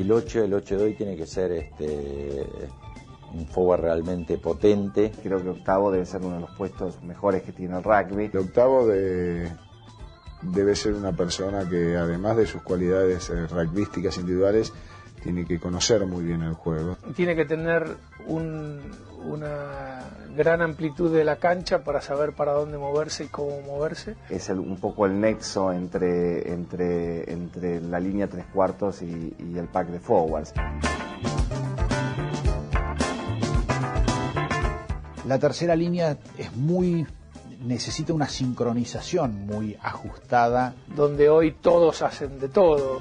Y 0.00 0.02
el 0.02 0.12
8, 0.12 0.44
el 0.44 0.54
8 0.54 0.78
de 0.78 0.84
hoy 0.84 0.94
tiene 0.94 1.14
que 1.14 1.26
ser 1.26 1.52
este 1.52 2.46
un 3.34 3.46
forward 3.46 3.82
realmente 3.82 4.38
potente. 4.38 5.12
Creo 5.22 5.42
que 5.42 5.50
octavo 5.50 5.92
debe 5.92 6.06
ser 6.06 6.22
uno 6.22 6.36
de 6.36 6.40
los 6.40 6.50
puestos 6.52 7.02
mejores 7.02 7.42
que 7.42 7.52
tiene 7.52 7.76
el 7.76 7.84
rugby. 7.84 8.30
El 8.32 8.38
octavo 8.38 8.86
de, 8.86 9.52
debe 10.40 10.74
ser 10.74 10.94
una 10.94 11.12
persona 11.12 11.68
que 11.68 11.98
además 11.98 12.38
de 12.38 12.46
sus 12.46 12.62
cualidades 12.62 13.28
eh, 13.28 13.46
rugbyísticas 13.46 14.16
individuales, 14.16 14.72
tiene 15.22 15.44
que 15.46 15.58
conocer 15.60 16.04
muy 16.06 16.24
bien 16.24 16.42
el 16.42 16.54
juego. 16.54 16.96
Tiene 17.14 17.36
que 17.36 17.44
tener 17.44 17.96
un, 18.26 18.80
una 19.24 20.00
gran 20.36 20.62
amplitud 20.62 21.14
de 21.14 21.24
la 21.24 21.36
cancha 21.36 21.84
para 21.84 22.00
saber 22.00 22.32
para 22.32 22.52
dónde 22.52 22.78
moverse 22.78 23.24
y 23.24 23.26
cómo 23.28 23.60
moverse. 23.62 24.16
Es 24.28 24.48
el- 24.48 24.58
un 24.60 24.76
poco 24.78 25.06
el 25.06 25.20
nexo 25.20 25.72
entre, 25.72 26.52
entre, 26.52 27.30
entre 27.32 27.80
la 27.80 28.00
línea 28.00 28.26
tres 28.28 28.46
cuartos 28.52 29.02
y, 29.02 29.34
y 29.38 29.58
el 29.58 29.66
pack 29.68 29.88
de 29.88 30.00
forwards. 30.00 30.52
La 35.26 35.38
tercera 35.38 35.76
línea 35.76 36.16
es 36.38 36.54
muy 36.56 37.06
necesita 37.62 38.14
una 38.14 38.26
sincronización 38.26 39.46
muy 39.46 39.76
ajustada. 39.82 40.74
Donde 40.96 41.28
hoy 41.28 41.52
todos 41.52 42.00
hacen 42.02 42.40
de 42.40 42.48
todo. 42.48 43.00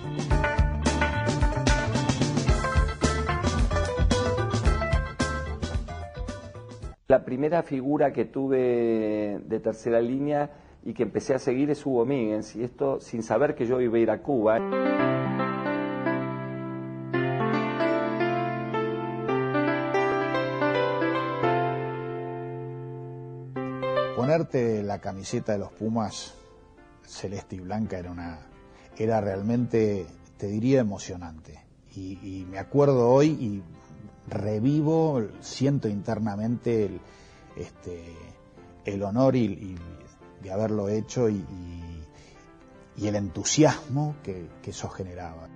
La 7.10 7.26
primera 7.26 7.64
figura 7.64 8.14
que 8.14 8.26
tuve 8.26 9.40
de 9.44 9.60
tercera 9.60 10.00
línea 10.00 10.52
y 10.86 10.94
que 10.94 11.02
empecé 11.02 11.34
a 11.34 11.40
seguir 11.40 11.72
es 11.72 11.84
Hugo 11.84 12.06
Míguez, 12.06 12.56
y 12.56 12.64
esto 12.64 13.02
sin 13.02 13.24
saber 13.24 13.56
que 13.56 13.66
yo 13.66 13.82
iba 13.82 13.98
a 13.98 14.00
ir 14.00 14.12
a 14.12 14.22
Cuba. 14.22 14.60
Ponerte 24.16 24.84
la 24.84 25.00
camiseta 25.02 25.54
de 25.54 25.58
los 25.58 25.72
Pumas 25.72 26.38
celeste 27.02 27.56
y 27.56 27.62
blanca 27.62 27.98
era 27.98 28.12
una 28.12 28.38
era 28.96 29.20
realmente 29.20 30.06
te 30.38 30.46
diría 30.46 30.82
emocionante 30.82 31.60
y, 31.96 32.20
y 32.22 32.46
me 32.46 32.60
acuerdo 32.60 33.10
hoy 33.10 33.30
y 33.30 33.64
revivo 34.30 35.22
siento 35.42 35.88
internamente 35.88 36.86
el 36.86 37.02
este 37.58 38.16
el 38.86 39.04
honor 39.04 39.36
y, 39.36 39.46
y 39.46 39.76
de 40.42 40.52
haberlo 40.52 40.88
hecho 40.90 41.30
y, 41.30 41.36
y- 41.36 42.04
y 42.98 43.08
el 43.08 43.16
entusiasmo 43.16 44.16
que, 44.24 44.48
que 44.62 44.72
eso 44.72 44.90
generaba. 44.90 45.48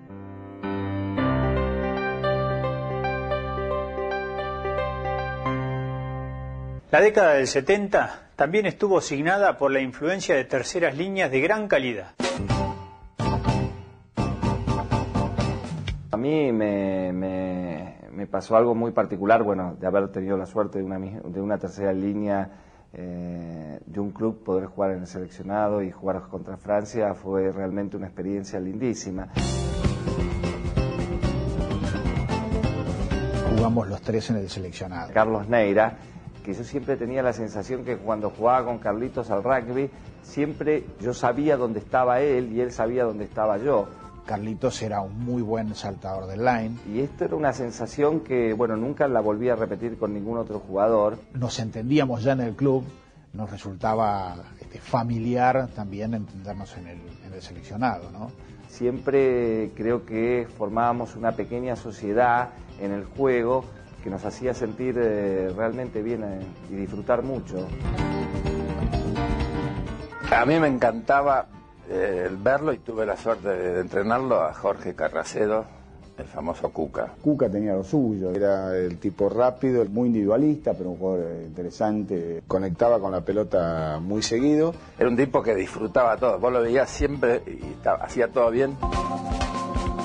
La 6.90 7.00
década 7.00 7.34
del 7.34 7.46
70 7.48 8.30
también 8.36 8.66
estuvo 8.66 9.00
signada 9.00 9.56
por 9.58 9.72
la 9.72 9.80
influencia 9.80 10.36
de 10.36 10.44
terceras 10.44 10.96
líneas 10.96 11.30
de 11.30 11.40
gran 11.40 11.66
calidad. 11.66 12.12
A 16.12 16.16
mí 16.16 16.52
me, 16.52 17.12
me- 17.12 17.96
me 18.14 18.26
pasó 18.26 18.56
algo 18.56 18.74
muy 18.74 18.92
particular, 18.92 19.42
bueno, 19.42 19.76
de 19.78 19.86
haber 19.86 20.10
tenido 20.10 20.36
la 20.36 20.46
suerte 20.46 20.78
de 20.78 20.84
una, 20.84 20.98
de 20.98 21.40
una 21.40 21.58
tercera 21.58 21.92
línea 21.92 22.50
eh, 22.92 23.80
de 23.84 24.00
un 24.00 24.12
club, 24.12 24.44
poder 24.44 24.66
jugar 24.66 24.92
en 24.92 25.00
el 25.00 25.06
seleccionado 25.06 25.82
y 25.82 25.90
jugar 25.90 26.22
contra 26.28 26.56
Francia 26.56 27.12
fue 27.14 27.50
realmente 27.50 27.96
una 27.96 28.06
experiencia 28.06 28.60
lindísima. 28.60 29.28
Jugamos 33.56 33.88
los 33.88 34.00
tres 34.00 34.30
en 34.30 34.36
el 34.36 34.48
seleccionado. 34.48 35.12
Carlos 35.12 35.48
Neira, 35.48 35.96
que 36.44 36.52
yo 36.54 36.62
siempre 36.62 36.96
tenía 36.96 37.22
la 37.22 37.32
sensación 37.32 37.84
que 37.84 37.96
cuando 37.96 38.30
jugaba 38.30 38.64
con 38.66 38.78
Carlitos 38.78 39.30
al 39.30 39.42
rugby, 39.42 39.90
siempre 40.22 40.84
yo 41.00 41.14
sabía 41.14 41.56
dónde 41.56 41.80
estaba 41.80 42.20
él 42.20 42.52
y 42.52 42.60
él 42.60 42.70
sabía 42.70 43.04
dónde 43.04 43.24
estaba 43.24 43.58
yo. 43.58 43.88
Carlitos 44.26 44.80
era 44.82 45.00
un 45.00 45.18
muy 45.18 45.42
buen 45.42 45.74
saltador 45.74 46.26
del 46.26 46.44
line. 46.44 46.76
Y 46.92 47.00
esto 47.00 47.24
era 47.24 47.36
una 47.36 47.52
sensación 47.52 48.20
que, 48.20 48.52
bueno, 48.52 48.76
nunca 48.76 49.06
la 49.08 49.20
volví 49.20 49.48
a 49.48 49.56
repetir 49.56 49.98
con 49.98 50.14
ningún 50.14 50.38
otro 50.38 50.60
jugador. 50.60 51.18
Nos 51.34 51.58
entendíamos 51.58 52.22
ya 52.22 52.32
en 52.32 52.40
el 52.40 52.54
club, 52.54 52.84
nos 53.32 53.50
resultaba 53.50 54.36
este, 54.60 54.78
familiar 54.78 55.68
también 55.74 56.14
entendernos 56.14 56.76
en 56.76 56.86
el, 56.86 56.98
en 57.26 57.34
el 57.34 57.42
seleccionado, 57.42 58.10
¿no? 58.10 58.30
Siempre 58.68 59.70
creo 59.76 60.04
que 60.04 60.48
formábamos 60.56 61.14
una 61.14 61.32
pequeña 61.32 61.76
sociedad 61.76 62.50
en 62.80 62.92
el 62.92 63.04
juego 63.04 63.64
que 64.02 64.10
nos 64.10 64.24
hacía 64.24 64.52
sentir 64.52 64.96
eh, 64.98 65.50
realmente 65.56 66.02
bien 66.02 66.24
eh, 66.24 66.40
y 66.70 66.74
disfrutar 66.74 67.22
mucho. 67.22 67.66
A 70.30 70.44
mí 70.44 70.58
me 70.58 70.68
encantaba 70.68 71.46
eh, 71.88 72.24
el 72.28 72.36
verlo 72.36 72.72
y 72.72 72.78
tuve 72.78 73.04
la 73.06 73.16
suerte 73.16 73.48
de, 73.48 73.80
entrenarlo 73.80 74.42
a 74.42 74.52
Jorge 74.54 74.94
Carracedo, 74.94 75.64
el 76.16 76.26
famoso 76.26 76.70
Cuca. 76.70 77.12
Cuca 77.22 77.48
tenía 77.50 77.74
lo 77.74 77.82
suyo, 77.84 78.30
Era 78.30 78.76
el 78.76 78.98
tipo 78.98 79.28
rápido, 79.28 79.84
muy 79.86 80.06
individualista, 80.08 80.72
pero 80.74 80.90
un 80.90 80.96
jugador 80.98 81.26
eh, 81.30 81.44
interesante. 81.46 82.42
conectaba 82.46 82.98
con 83.00 83.10
la 83.12 83.20
pelota 83.22 83.98
muy 84.00 84.22
seguido. 84.22 84.74
Era 84.98 85.08
un 85.08 85.16
tipo 85.16 85.42
que 85.42 85.54
disfrutaba 85.54 86.16
todo. 86.16 86.38
Vos 86.38 86.52
lo 86.52 86.62
veías 86.62 86.88
siempre 86.88 87.42
y 87.46 87.64
estaba- 87.72 88.04
hacía 88.04 88.28
todo 88.28 88.50
bien. 88.50 88.76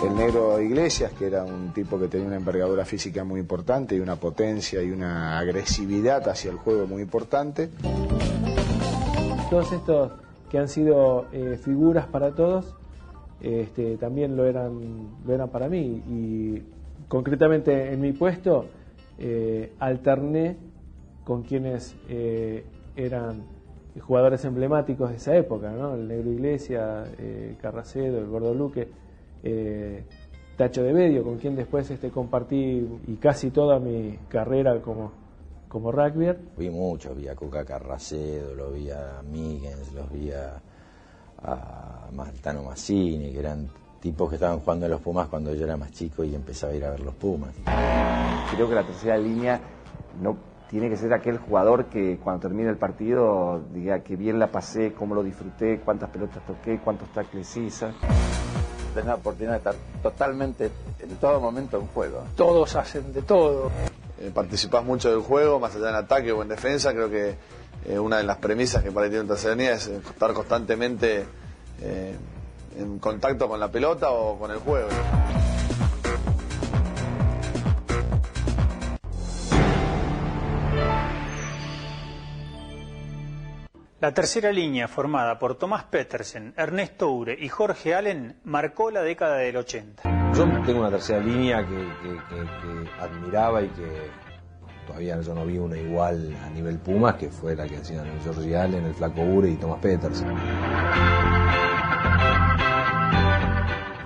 El 0.03 0.15
negro 0.15 0.61
Iglesias, 0.61 1.11
que 1.19 1.27
era 1.27 1.43
un 1.43 1.73
tipo 1.73 1.99
que 1.99 2.07
tenía 2.07 2.25
una 2.27 2.37
envergadura 2.37 2.85
física 2.85 3.25
muy 3.25 3.41
importante 3.41 3.95
y 3.95 3.99
una 3.99 4.15
potencia 4.15 4.81
y 4.81 4.91
una 4.91 5.37
agresividad 5.37 6.27
hacia 6.29 6.51
el 6.51 6.57
juego 6.57 6.87
muy 6.87 7.01
importante. 7.01 7.69
Todos 9.49 9.71
estos 9.73 10.11
que 10.49 10.57
han 10.57 10.67
sido 10.67 11.27
eh, 11.31 11.57
figuras 11.57 12.07
para 12.07 12.33
todos, 12.33 12.75
este, 13.41 13.97
también 13.97 14.35
lo 14.35 14.45
eran, 14.45 15.17
lo 15.25 15.33
eran 15.33 15.49
para 15.49 15.69
mí. 15.69 16.01
Y 16.07 16.63
concretamente 17.07 17.93
en 17.93 18.01
mi 18.01 18.11
puesto, 18.11 18.65
eh, 19.17 19.73
alterné 19.79 20.57
con 21.25 21.43
quienes 21.43 21.95
eh, 22.07 22.63
eran 22.95 23.43
jugadores 23.99 24.45
emblemáticos 24.45 25.09
de 25.09 25.17
esa 25.17 25.35
época, 25.35 25.71
¿no? 25.71 25.95
El 25.95 26.07
Negro 26.07 26.31
Iglesia, 26.31 27.03
eh, 27.17 27.55
Carracedo, 27.61 28.19
el 28.19 28.27
Gordo 28.27 28.53
Luque, 28.53 28.87
Tacho 30.55 30.83
de 30.83 30.93
Medio, 30.93 31.23
con 31.23 31.37
quien 31.37 31.55
después 31.55 31.89
este, 31.91 32.09
compartí 32.09 32.87
y 33.07 33.15
casi 33.15 33.51
toda 33.51 33.79
mi 33.79 34.17
carrera 34.29 34.81
como, 34.81 35.11
como 35.69 35.91
rugbyer. 35.91 36.37
Vi 36.57 36.69
mucho, 36.69 37.15
vi 37.15 37.27
a 37.27 37.35
Cuca 37.35 37.63
Carracedo, 37.63 38.55
lo 38.55 38.71
vi 38.71 38.89
a 38.89 39.21
Míguez, 39.23 39.93
los 39.93 40.11
vi 40.11 40.31
a, 40.31 40.59
a 41.43 42.09
Martano 42.11 42.63
Massini, 42.63 43.31
que 43.31 43.39
eran 43.39 43.69
tipos 44.01 44.29
que 44.29 44.35
estaban 44.35 44.59
jugando 44.59 44.85
en 44.87 44.91
los 44.91 45.01
Pumas 45.01 45.27
cuando 45.27 45.53
yo 45.53 45.65
era 45.65 45.77
más 45.77 45.91
chico 45.91 46.23
y 46.23 46.33
empezaba 46.35 46.73
a 46.73 46.75
ir 46.75 46.85
a 46.85 46.89
ver 46.91 47.01
los 47.01 47.15
Pumas. 47.15 47.53
Creo 48.51 48.67
que 48.67 48.75
la 48.75 48.85
tercera 48.85 49.17
línea 49.17 49.61
no 50.21 50.37
tiene 50.69 50.89
que 50.89 50.97
ser 50.97 51.13
aquel 51.13 51.37
jugador 51.37 51.85
que 51.85 52.17
cuando 52.17 52.41
termine 52.41 52.69
el 52.69 52.77
partido 52.77 53.61
diga 53.73 54.01
que 54.01 54.15
bien 54.15 54.39
la 54.39 54.51
pasé, 54.51 54.93
cómo 54.93 55.15
lo 55.15 55.23
disfruté, 55.23 55.79
cuántas 55.79 56.09
pelotas 56.09 56.45
toqué, 56.45 56.79
cuántos 56.79 57.09
tackles 57.09 57.57
hice. 57.57 57.87
Tenés 58.93 59.05
la 59.05 59.15
oportunidad 59.15 59.51
de 59.51 59.57
estar 59.57 59.75
totalmente, 60.01 60.71
en 60.99 61.15
todo 61.17 61.39
momento 61.39 61.79
en 61.79 61.87
juego. 61.87 62.23
Todos 62.35 62.75
hacen 62.75 63.13
de 63.13 63.21
todo. 63.21 63.69
Eh, 64.19 64.31
participás 64.33 64.83
mucho 64.83 65.09
del 65.09 65.21
juego, 65.21 65.59
más 65.59 65.75
allá 65.75 65.89
en 65.89 65.95
ataque 65.95 66.31
o 66.31 66.41
en 66.41 66.49
defensa, 66.49 66.91
creo 66.91 67.09
que 67.09 67.37
eh, 67.85 67.97
una 67.97 68.17
de 68.17 68.23
las 68.23 68.37
premisas 68.37 68.83
que 68.83 68.91
para 68.91 69.09
ti 69.09 69.15
tiene 69.15 69.71
es 69.71 69.87
eh, 69.87 69.97
estar 69.97 70.33
constantemente 70.33 71.25
eh, 71.81 72.15
en 72.77 72.99
contacto 72.99 73.47
con 73.47 73.59
la 73.59 73.71
pelota 73.71 74.11
o 74.11 74.37
con 74.37 74.51
el 74.51 74.57
juego. 74.57 74.89
La 84.01 84.13
tercera 84.13 84.51
línea, 84.51 84.87
formada 84.87 85.39
por 85.39 85.55
Tomás 85.55 85.83
Petersen, 85.85 86.53
Ernesto 86.55 87.11
Ure 87.11 87.37
y 87.37 87.49
Jorge 87.49 87.95
Allen, 87.95 88.39
marcó 88.45 88.91
la 88.91 89.01
década 89.01 89.37
del 89.37 89.57
80. 89.57 90.18
Yo 90.39 90.61
tengo 90.65 90.79
una 90.79 90.89
tercera 90.89 91.19
línea 91.19 91.65
que, 91.65 91.75
que- 91.75 92.15
que- 92.29 92.45
que 92.45 92.89
admiraba 93.01 93.61
y 93.61 93.67
que 93.67 93.87
todavía 94.87 95.19
yo 95.21 95.33
no 95.35 95.45
vi 95.45 95.57
una 95.57 95.77
igual 95.77 96.33
a 96.45 96.49
nivel 96.49 96.77
Pumas, 96.79 97.15
que 97.15 97.29
fue 97.29 97.55
la 97.55 97.67
que 97.67 97.75
hacían 97.77 98.05
el 98.07 98.19
George 98.21 98.55
Allen, 98.57 98.85
el 98.85 98.93
Flaco 98.93 99.21
Ure 99.21 99.49
y 99.49 99.55
Thomas 99.57 99.79
Peterson. 99.81 100.27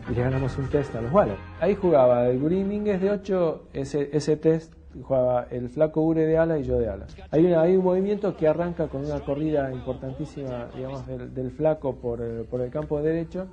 y 0.10 0.16
le 0.16 0.22
ganamos 0.22 0.58
un 0.58 0.70
test 0.70 0.94
a 0.96 1.02
los 1.02 1.12
Wallace. 1.14 1.40
Ahí 1.62 1.76
jugaba 1.76 2.28
el 2.28 2.40
Gurí 2.40 2.64
Mínguez 2.64 3.00
de 3.02 3.12
8, 3.12 3.64
ese, 3.74 4.10
ese 4.12 4.36
test 4.38 4.74
jugaba 5.02 5.48
el 5.50 5.70
Flaco 5.70 6.02
Ure 6.02 6.26
de 6.26 6.38
ala 6.38 6.58
y 6.60 6.64
yo 6.64 6.78
de 6.80 6.90
ala. 6.90 7.06
Hay, 7.32 7.46
una- 7.46 7.62
un 7.64 7.84
movimiento 7.84 8.36
que 8.36 8.48
arranca 8.48 8.88
con 8.88 9.06
una 9.06 9.20
corrida 9.22 9.72
importantísima, 9.72 10.68
digamos, 10.76 11.06
del, 11.08 11.34
del 11.34 11.52
Flaco 11.52 11.96
por 11.96 12.22
el, 12.22 12.44
por 12.46 12.62
el 12.62 12.70
campo 12.72 13.02
derecho. 13.02 13.48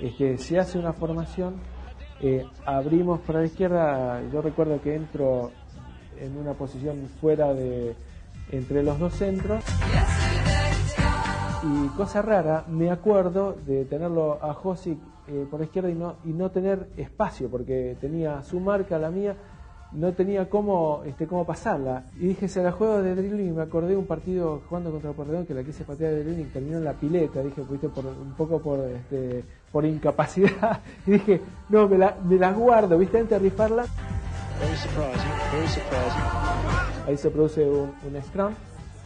Este, 0.00 0.36
se 0.38 0.58
hace 0.58 0.78
una 0.78 0.92
formación, 0.92 1.54
eh, 2.20 2.46
abrimos 2.64 3.20
para 3.20 3.40
la 3.40 3.46
izquierda, 3.46 4.22
yo 4.32 4.42
recuerdo 4.42 4.80
que 4.80 4.94
entro 4.94 5.50
en 6.18 6.36
una 6.36 6.54
posición 6.54 7.08
fuera 7.20 7.52
de 7.52 7.94
entre 8.50 8.82
los 8.82 8.98
dos 8.98 9.14
centros. 9.14 9.64
Y 11.62 11.88
cosa 11.96 12.20
rara, 12.20 12.64
me 12.68 12.90
acuerdo 12.90 13.56
de 13.66 13.86
tenerlo 13.86 14.38
a 14.42 14.52
Josic 14.52 14.98
eh, 15.28 15.46
por 15.50 15.60
la 15.60 15.66
izquierda 15.66 15.90
y 15.90 15.94
no, 15.94 16.16
y 16.24 16.28
no 16.28 16.50
tener 16.50 16.90
espacio, 16.98 17.48
porque 17.48 17.96
tenía 18.00 18.42
su 18.42 18.60
marca, 18.60 18.98
la 18.98 19.10
mía, 19.10 19.34
no 19.94 20.12
tenía 20.12 20.48
cómo, 20.50 21.02
este, 21.06 21.26
cómo 21.26 21.46
pasarla. 21.46 22.04
Y 22.16 22.28
dije, 22.28 22.48
se 22.48 22.62
la 22.62 22.72
juego 22.72 23.00
de 23.02 23.14
dribbling 23.14 23.48
y 23.48 23.52
me 23.52 23.62
acordé 23.62 23.90
de 23.90 23.96
un 23.96 24.06
partido 24.06 24.62
jugando 24.68 24.90
contra 24.90 25.10
el 25.10 25.16
Porredón 25.16 25.46
que 25.46 25.54
la 25.54 25.62
quise 25.62 25.84
patear 25.84 26.12
de 26.12 26.24
dribbling 26.24 26.46
y 26.46 26.50
terminó 26.50 26.78
en 26.78 26.84
la 26.84 26.92
pileta. 26.94 27.42
Dije, 27.42 27.62
fuiste 27.62 27.88
por, 27.88 28.06
un 28.06 28.34
poco 28.36 28.60
por, 28.60 28.80
este, 28.80 29.44
por 29.70 29.84
incapacidad. 29.84 30.80
Y 31.06 31.12
dije, 31.12 31.40
no, 31.68 31.88
me 31.88 31.98
la, 31.98 32.16
me 32.24 32.36
la 32.36 32.52
guardo, 32.52 32.98
¿viste? 32.98 33.18
Antes 33.18 33.40
de 33.40 33.50
rifarla. 33.50 33.84
Ahí 37.06 37.16
se 37.16 37.30
produce 37.30 37.68
un, 37.68 37.92
un 38.06 38.22
scrum 38.22 38.52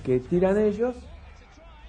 que 0.04 0.20
tiran 0.20 0.56
ellos 0.58 0.94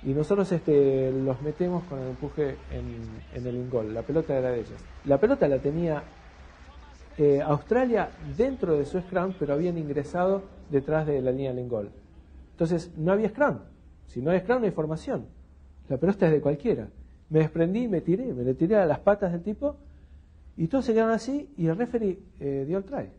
y 0.01 0.13
nosotros 0.13 0.51
este, 0.51 1.11
los 1.11 1.41
metemos 1.41 1.83
con 1.83 1.99
el 1.99 2.09
empuje 2.09 2.55
en, 2.71 2.97
en 3.33 3.47
el 3.47 3.55
ingol. 3.55 3.93
La 3.93 4.01
pelota 4.01 4.37
era 4.37 4.49
de 4.51 4.61
ellos. 4.61 4.79
La 5.05 5.17
pelota 5.17 5.47
la 5.47 5.59
tenía 5.59 6.03
eh, 7.19 7.41
Australia 7.41 8.09
dentro 8.37 8.77
de 8.77 8.85
su 8.85 8.97
scrum, 9.01 9.33
pero 9.37 9.53
habían 9.53 9.77
ingresado 9.77 10.41
detrás 10.71 11.05
de 11.05 11.21
la 11.21 11.31
línea 11.31 11.51
del 11.51 11.59
ingol. 11.59 11.91
Entonces 12.51 12.91
no 12.95 13.11
había 13.11 13.27
scrum. 13.27 13.57
Si 14.07 14.21
no 14.21 14.31
hay 14.31 14.39
scrum 14.39 14.59
no 14.59 14.65
hay 14.65 14.71
formación. 14.71 15.25
La 15.89 15.97
pelota 15.97 16.27
es 16.27 16.31
de 16.31 16.39
cualquiera. 16.39 16.87
Me 17.29 17.39
desprendí 17.39 17.83
y 17.83 17.87
me 17.89 17.99
tiré. 17.99 18.33
Me 18.33 18.43
le 18.43 18.53
tiré 18.53 18.77
a 18.77 18.85
las 18.85 18.99
patas 18.99 19.33
del 19.33 19.43
tipo 19.43 19.75
y 20.55 20.67
todos 20.67 20.85
se 20.85 20.93
quedaron 20.93 21.11
así 21.11 21.53
y 21.57 21.67
el 21.67 21.75
referee 21.75 22.17
eh, 22.39 22.63
dio 22.65 22.77
el 22.77 22.85
try. 22.85 23.09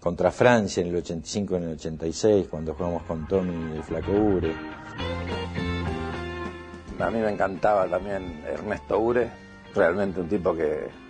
Contra 0.00 0.32
Francia 0.32 0.80
en 0.82 0.88
el 0.88 0.96
85 0.96 1.54
y 1.54 1.56
en 1.58 1.62
el 1.62 1.74
86, 1.74 2.48
cuando 2.48 2.74
jugamos 2.74 3.04
con 3.04 3.28
Tommy 3.28 3.74
y 3.74 3.76
el 3.76 3.82
Flaco 3.84 4.10
Ure. 4.10 4.52
A 6.98 7.10
mí 7.10 7.20
me 7.20 7.30
encantaba 7.30 7.86
también 7.86 8.42
Ernesto 8.44 8.98
Ure, 8.98 9.30
realmente 9.72 10.20
un 10.20 10.28
tipo 10.28 10.52
que 10.52 11.05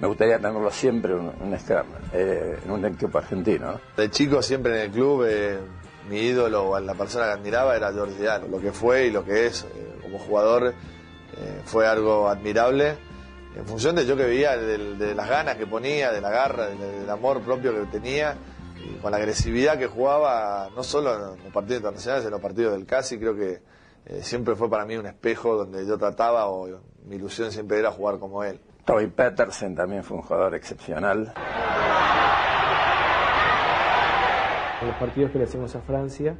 me 0.00 0.06
gustaría 0.06 0.36
tenerlo 0.36 0.70
siempre 0.70 1.12
en 1.12 1.20
un 1.20 1.54
eh, 2.12 2.58
en 2.64 2.70
un 2.70 2.84
equipo 2.84 3.18
argentino. 3.18 3.80
De 3.96 4.10
chico 4.10 4.40
siempre 4.42 4.72
en 4.76 4.86
el 4.86 4.90
club, 4.92 5.24
eh, 5.28 5.58
mi 6.08 6.20
ídolo 6.20 6.70
o 6.70 6.80
la 6.80 6.94
persona 6.94 7.26
que 7.26 7.32
admiraba 7.32 7.76
era 7.76 7.92
Jordi 7.92 8.14
Diano. 8.14 8.46
Lo 8.48 8.60
que 8.60 8.72
fue 8.72 9.06
y 9.06 9.10
lo 9.10 9.24
que 9.24 9.46
es 9.46 9.64
eh, 9.64 9.98
como 10.02 10.18
jugador 10.18 10.68
eh, 11.36 11.60
fue 11.64 11.86
algo 11.86 12.28
admirable 12.28 12.96
en 13.56 13.66
función 13.66 13.96
de 13.96 14.06
yo 14.06 14.16
que 14.16 14.24
veía, 14.24 14.56
de, 14.56 15.14
las 15.16 15.28
ganas 15.28 15.56
que 15.56 15.66
ponía, 15.66 16.12
de 16.12 16.20
la 16.20 16.30
garra, 16.30 16.66
de- 16.68 17.00
del 17.00 17.10
amor 17.10 17.40
propio 17.40 17.72
que 17.74 17.86
tenía 17.98 18.36
con 19.02 19.10
la 19.10 19.16
agresividad 19.16 19.78
que 19.78 19.88
jugaba, 19.88 20.68
no 20.76 20.84
solo 20.84 21.34
en 21.34 21.42
los 21.44 21.52
partidos 21.52 21.78
internacionales, 21.78 22.24
en 22.24 22.30
los 22.30 22.40
partidos 22.40 22.72
del 22.72 22.86
CASI, 22.86 23.18
creo 23.18 23.34
que 23.34 23.60
siempre 24.22 24.54
fue 24.54 24.70
para 24.70 24.86
mí 24.86 24.96
un 24.96 25.06
espejo 25.06 25.56
donde 25.56 25.84
yo 25.86 25.98
trataba 25.98 26.46
o 26.48 26.68
mi 27.06 27.16
ilusión 27.16 27.50
siempre 27.50 27.78
era 27.80 27.90
jugar 27.90 28.18
como 28.18 28.44
él. 28.44 28.60
Toby 28.88 29.06
Petersen 29.08 29.74
también 29.74 30.02
fue 30.02 30.16
un 30.16 30.22
jugador 30.22 30.54
excepcional. 30.54 31.30
Los 34.82 34.94
partidos 34.96 35.30
que 35.30 35.38
le 35.38 35.44
hacemos 35.44 35.76
a 35.76 35.80
Francia 35.80 36.36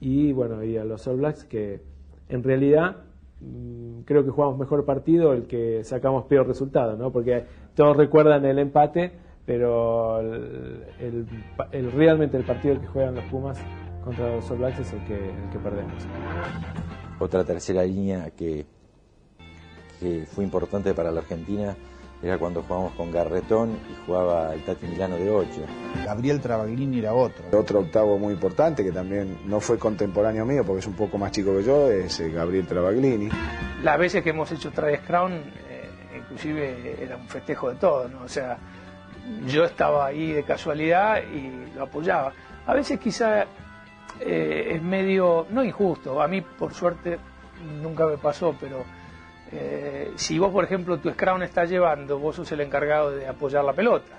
y 0.00 0.32
bueno, 0.32 0.64
y 0.64 0.76
a 0.76 0.84
los 0.84 1.06
All 1.06 1.18
Blacks 1.18 1.44
que 1.44 1.80
en 2.28 2.42
realidad 2.42 2.96
mm, 3.40 4.00
creo 4.00 4.24
que 4.24 4.30
jugamos 4.30 4.58
mejor 4.58 4.84
partido 4.84 5.32
el 5.32 5.46
que 5.46 5.84
sacamos 5.84 6.24
peor 6.24 6.48
resultado, 6.48 6.96
¿no? 6.96 7.12
Porque 7.12 7.44
todos 7.76 7.96
recuerdan 7.96 8.44
el 8.46 8.58
empate, 8.58 9.12
pero 9.46 10.18
el, 10.20 10.84
el- 10.98 11.26
el- 11.70 11.92
realmente 11.92 12.36
el 12.36 12.44
partido 12.44 12.80
que 12.80 12.86
juegan 12.88 13.14
los 13.14 13.24
Pumas 13.26 13.62
contra 14.02 14.34
los 14.34 14.50
All 14.50 14.58
Blacks 14.58 14.80
es 14.80 14.92
el 14.92 15.04
que, 15.04 15.14
el 15.14 15.50
que 15.52 15.58
perdemos. 15.60 16.04
Otra 17.20 17.44
tercera 17.44 17.84
línea 17.84 18.30
que, 18.30 18.66
que 20.04 20.26
fue 20.26 20.44
importante 20.44 20.92
para 20.92 21.10
la 21.10 21.20
Argentina 21.20 21.74
era 22.22 22.38
cuando 22.38 22.62
jugábamos 22.62 22.92
con 22.92 23.10
Garretón 23.10 23.78
y 23.90 24.06
jugaba 24.06 24.54
el 24.54 24.62
Tati 24.62 24.86
Milano 24.86 25.16
de 25.16 25.30
8. 25.30 25.48
Gabriel 26.04 26.40
Travaglini 26.40 26.98
era 26.98 27.14
otro. 27.14 27.44
Otro 27.58 27.80
octavo 27.80 28.18
muy 28.18 28.34
importante 28.34 28.84
que 28.84 28.92
también 28.92 29.38
no 29.46 29.60
fue 29.60 29.78
contemporáneo 29.78 30.44
mío 30.44 30.62
porque 30.64 30.80
es 30.80 30.86
un 30.86 30.94
poco 30.94 31.18
más 31.18 31.32
chico 31.32 31.56
que 31.56 31.62
yo, 31.64 31.90
es 31.90 32.20
eh, 32.20 32.30
Gabriel 32.30 32.66
Travaglini. 32.66 33.28
Las 33.82 33.98
veces 33.98 34.22
que 34.22 34.30
hemos 34.30 34.50
hecho 34.52 34.70
try 34.70 34.96
scrum, 34.96 35.32
eh, 35.32 35.90
inclusive 36.16 37.02
era 37.02 37.16
un 37.16 37.28
festejo 37.28 37.70
de 37.70 37.76
todo, 37.76 38.08
¿no? 38.08 38.22
O 38.22 38.28
sea, 38.28 38.58
yo 39.46 39.64
estaba 39.64 40.06
ahí 40.06 40.32
de 40.32 40.44
casualidad 40.44 41.22
y 41.22 41.74
lo 41.74 41.84
apoyaba. 41.84 42.32
A 42.66 42.74
veces 42.74 42.98
quizá 43.00 43.44
eh, 44.20 44.72
es 44.74 44.82
medio, 44.82 45.46
no 45.50 45.64
injusto, 45.64 46.22
a 46.22 46.28
mí 46.28 46.40
por 46.40 46.72
suerte 46.72 47.18
nunca 47.82 48.06
me 48.06 48.16
pasó, 48.16 48.54
pero 48.58 48.84
eh, 49.56 50.12
si 50.16 50.38
vos, 50.38 50.52
por 50.52 50.64
ejemplo, 50.64 50.98
tu 50.98 51.10
scrum 51.10 51.42
está 51.42 51.64
llevando, 51.64 52.18
vos 52.18 52.36
sos 52.36 52.50
el 52.52 52.60
encargado 52.60 53.12
de 53.12 53.28
apoyar 53.28 53.64
la 53.64 53.72
pelota. 53.72 54.12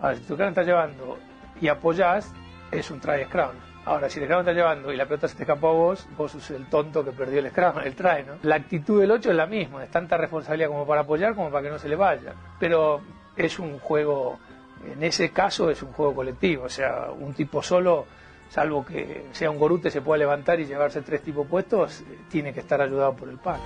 Ahora, 0.00 0.16
si 0.16 0.22
tu 0.22 0.34
scrum 0.34 0.48
está 0.48 0.62
llevando 0.62 1.18
y 1.60 1.68
apoyás, 1.68 2.32
es 2.70 2.90
un 2.90 3.00
try 3.00 3.24
scrum. 3.24 3.52
Ahora, 3.84 4.10
si 4.10 4.20
el 4.20 4.26
scrum 4.26 4.40
está 4.40 4.52
llevando 4.52 4.92
y 4.92 4.96
la 4.96 5.06
pelota 5.06 5.28
se 5.28 5.36
te 5.36 5.42
escapó 5.44 5.68
a 5.68 5.72
vos, 5.72 6.08
vos 6.16 6.32
sos 6.32 6.50
el 6.50 6.68
tonto 6.68 7.04
que 7.04 7.12
perdió 7.12 7.40
el 7.40 7.50
scrum, 7.50 7.78
el 7.82 7.94
try, 7.94 8.24
¿no? 8.26 8.34
La 8.42 8.56
actitud 8.56 9.00
del 9.00 9.10
8 9.10 9.30
es 9.30 9.36
la 9.36 9.46
misma, 9.46 9.82
es 9.82 9.90
tanta 9.90 10.16
responsabilidad 10.16 10.68
como 10.68 10.86
para 10.86 11.00
apoyar 11.00 11.34
como 11.34 11.50
para 11.50 11.64
que 11.64 11.70
no 11.70 11.78
se 11.78 11.88
le 11.88 11.96
vaya. 11.96 12.34
Pero 12.60 13.00
es 13.36 13.58
un 13.58 13.78
juego, 13.78 14.38
en 14.86 15.02
ese 15.02 15.30
caso 15.30 15.70
es 15.70 15.82
un 15.82 15.92
juego 15.92 16.14
colectivo, 16.14 16.64
o 16.64 16.68
sea, 16.68 17.08
un 17.18 17.32
tipo 17.32 17.62
solo, 17.62 18.06
salvo 18.50 18.84
que 18.84 19.26
sea 19.32 19.50
un 19.50 19.58
gorute, 19.58 19.90
se 19.90 20.02
pueda 20.02 20.18
levantar 20.18 20.60
y 20.60 20.66
llevarse 20.66 21.00
tres 21.02 21.22
tipos 21.22 21.46
puestos, 21.46 22.02
eh, 22.02 22.18
tiene 22.28 22.52
que 22.52 22.60
estar 22.60 22.80
ayudado 22.80 23.14
por 23.16 23.28
el 23.28 23.38
pan. 23.38 23.58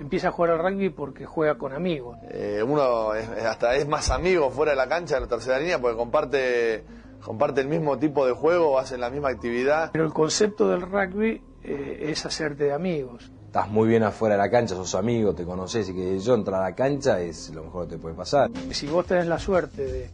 Empieza 0.00 0.28
a 0.28 0.30
jugar 0.32 0.52
al 0.52 0.58
rugby 0.58 0.90
porque 0.90 1.26
juega 1.26 1.56
con 1.56 1.72
amigos. 1.72 2.16
Eh, 2.30 2.62
uno 2.66 3.14
es- 3.14 3.28
hasta 3.44 3.74
es 3.76 3.86
más 3.86 4.10
amigo 4.10 4.50
fuera 4.50 4.72
de 4.72 4.76
la 4.76 4.88
cancha 4.88 5.16
de 5.16 5.22
la 5.22 5.26
tercera 5.26 5.58
línea 5.58 5.78
porque 5.80 5.96
comparte, 5.96 6.84
comparte 7.24 7.60
el 7.60 7.68
mismo 7.68 7.98
tipo 7.98 8.26
de 8.26 8.32
juego, 8.32 8.78
hacen 8.78 9.00
la 9.00 9.10
misma 9.10 9.28
actividad. 9.30 9.90
Pero 9.92 10.04
el 10.04 10.12
concepto 10.12 10.68
del 10.68 10.82
rugby 10.82 11.42
eh, 11.64 12.06
es 12.10 12.24
hacerte 12.26 12.64
de 12.64 12.72
amigos. 12.72 13.30
Estás 13.46 13.68
muy 13.68 13.88
bien 13.88 14.02
afuera 14.04 14.36
de 14.36 14.42
la 14.42 14.50
cancha, 14.50 14.76
sos 14.76 14.94
amigo, 14.94 15.34
te 15.34 15.44
conoces 15.44 15.88
y 15.88 15.94
que 15.94 16.18
yo 16.20 16.34
entrar 16.34 16.60
a 16.62 16.70
la 16.70 16.74
cancha 16.74 17.20
es 17.20 17.50
lo 17.50 17.64
mejor 17.64 17.86
que 17.88 17.96
te 17.96 17.98
puede 17.98 18.14
pasar. 18.14 18.48
Si 18.70 18.86
vos 18.86 19.04
tenés 19.06 19.26
la 19.26 19.38
suerte 19.40 19.82
de 19.84 20.10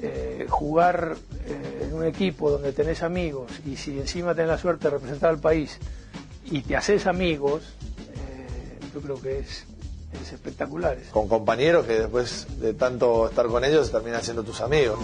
eh, 0.00 0.46
jugar 0.48 1.16
eh, 1.44 1.86
en 1.88 1.94
un 1.94 2.04
equipo 2.04 2.50
donde 2.50 2.72
tenés 2.72 3.02
amigos 3.02 3.50
y 3.66 3.74
si 3.76 3.98
encima 3.98 4.32
tenés 4.34 4.50
la 4.50 4.58
suerte 4.58 4.84
de 4.84 4.90
representar 4.90 5.30
al 5.30 5.40
país 5.40 5.78
y 6.44 6.60
te 6.62 6.76
haces 6.76 7.06
amigos, 7.08 7.76
yo 8.98 9.02
creo 9.02 9.20
que 9.20 9.38
es, 9.38 9.64
es 10.20 10.32
espectacular. 10.32 10.98
eso. 10.98 11.12
Con 11.12 11.28
compañeros 11.28 11.86
que 11.86 12.00
después 12.00 12.46
de 12.60 12.74
tanto 12.74 13.28
estar 13.28 13.46
con 13.46 13.64
ellos 13.64 13.90
terminan 13.92 14.22
siendo 14.22 14.42
tus 14.42 14.60
amigos. 14.60 14.98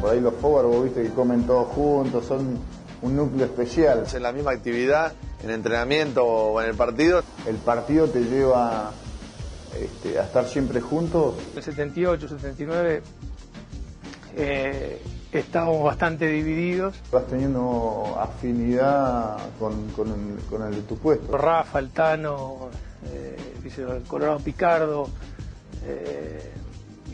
Por 0.00 0.12
ahí 0.12 0.20
los 0.20 0.34
forward, 0.34 0.66
vos 0.66 0.84
viste 0.84 1.02
que 1.02 1.10
comen 1.10 1.44
todos 1.44 1.68
juntos, 1.68 2.24
son 2.24 2.58
un 3.02 3.16
núcleo 3.16 3.44
especial. 3.44 4.04
Hacen 4.04 4.22
la 4.22 4.32
misma 4.32 4.52
actividad 4.52 5.12
en 5.42 5.50
entrenamiento 5.50 6.24
o 6.24 6.62
en 6.62 6.70
el 6.70 6.76
partido. 6.76 7.22
El 7.46 7.56
partido 7.56 8.08
te 8.08 8.20
lleva 8.20 8.92
este, 9.78 10.18
a 10.18 10.24
estar 10.24 10.46
siempre 10.46 10.80
juntos. 10.80 11.34
En 11.52 11.58
el 11.58 11.62
78, 11.62 12.28
79 12.28 13.02
eh, 14.36 15.02
estábamos 15.32 15.84
bastante 15.84 16.26
divididos. 16.26 16.94
Vas 17.12 17.26
teniendo 17.26 18.16
afinidad 18.20 19.38
con, 19.58 19.88
con 19.90 20.08
el, 20.08 20.44
con 20.48 20.62
el 20.62 20.74
de 20.74 20.82
tu 20.82 20.96
puesto. 20.96 21.36
Rafa, 21.36 21.78
el 21.78 21.90
Tano, 21.90 22.68
eh, 23.12 23.36
Colorado 24.06 24.38
Picardo, 24.40 25.08
eh, 25.84 26.52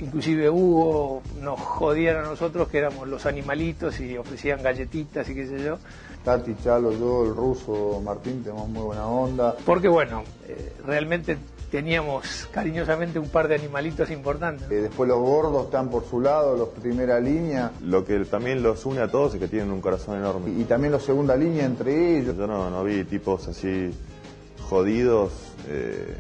inclusive 0.01 0.49
Hugo, 0.51 1.23
nos 1.41 1.61
jodían 1.61 2.17
a 2.17 2.23
nosotros 2.23 2.69
que 2.69 2.79
éramos 2.79 3.09
los 3.09 3.27
animalitos 3.27 4.01
y 4.01 4.17
ofrecían 4.17 4.63
galletitas 4.63 5.29
y 5.29 5.35
qué 5.35 5.47
sé 5.47 5.63
yo. 5.63 5.79
Tati, 6.25 6.55
Chalo, 6.63 6.93
yo, 6.93 7.25
el 7.25 7.35
ruso, 7.35 8.01
Martín, 8.03 8.43
tenemos 8.43 8.69
muy 8.69 8.83
buena 8.83 9.07
onda. 9.07 9.55
Porque 9.67 9.89
bueno, 9.89 10.23
eh, 10.49 10.73
realmente 10.87 11.37
teníamos 11.75 12.49
cariñosamente 12.53 13.19
un 13.19 13.29
par 13.29 13.49
de 13.49 13.57
animalitos 13.57 14.09
importantes. 14.13 14.71
Eh, 14.71 14.83
después 14.83 15.09
los 15.09 15.19
gordos 15.19 15.65
están 15.65 15.91
por 15.91 16.09
su 16.09 16.21
lado, 16.21 16.57
los 16.57 16.69
primera 16.69 17.19
línea. 17.19 17.73
Lo 17.83 18.05
que 18.05 18.25
también 18.27 18.63
los 18.63 18.87
une 18.87 19.01
a 19.01 19.11
todos 19.11 19.35
es 19.35 19.41
que 19.41 19.49
tienen 19.49 19.73
un 19.73 19.81
corazón 19.81 20.17
enorme. 20.17 20.53
Y, 20.53 20.61
y 20.61 20.65
también 20.67 20.93
los 20.93 21.03
segunda 21.03 21.35
línea 21.35 21.65
entre 21.65 22.19
ellos. 22.19 22.37
Yo 22.37 22.47
no, 22.47 22.71
no 22.71 22.85
vi 22.85 23.03
tipos 23.03 23.49
así 23.49 23.91
jodidos, 24.71 25.33
eh, 25.69 26.15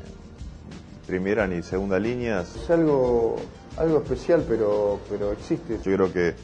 primera 1.06 1.46
ni 1.46 1.62
segunda 1.62 2.00
líneas. 2.00 2.56
Es 2.56 2.68
algo, 2.70 3.36
algo 3.76 3.98
especial, 3.98 4.44
pero, 4.48 4.98
pero 5.08 5.30
existe. 5.30 5.78
Yo 5.84 5.94
creo 5.94 6.12
que 6.12 6.34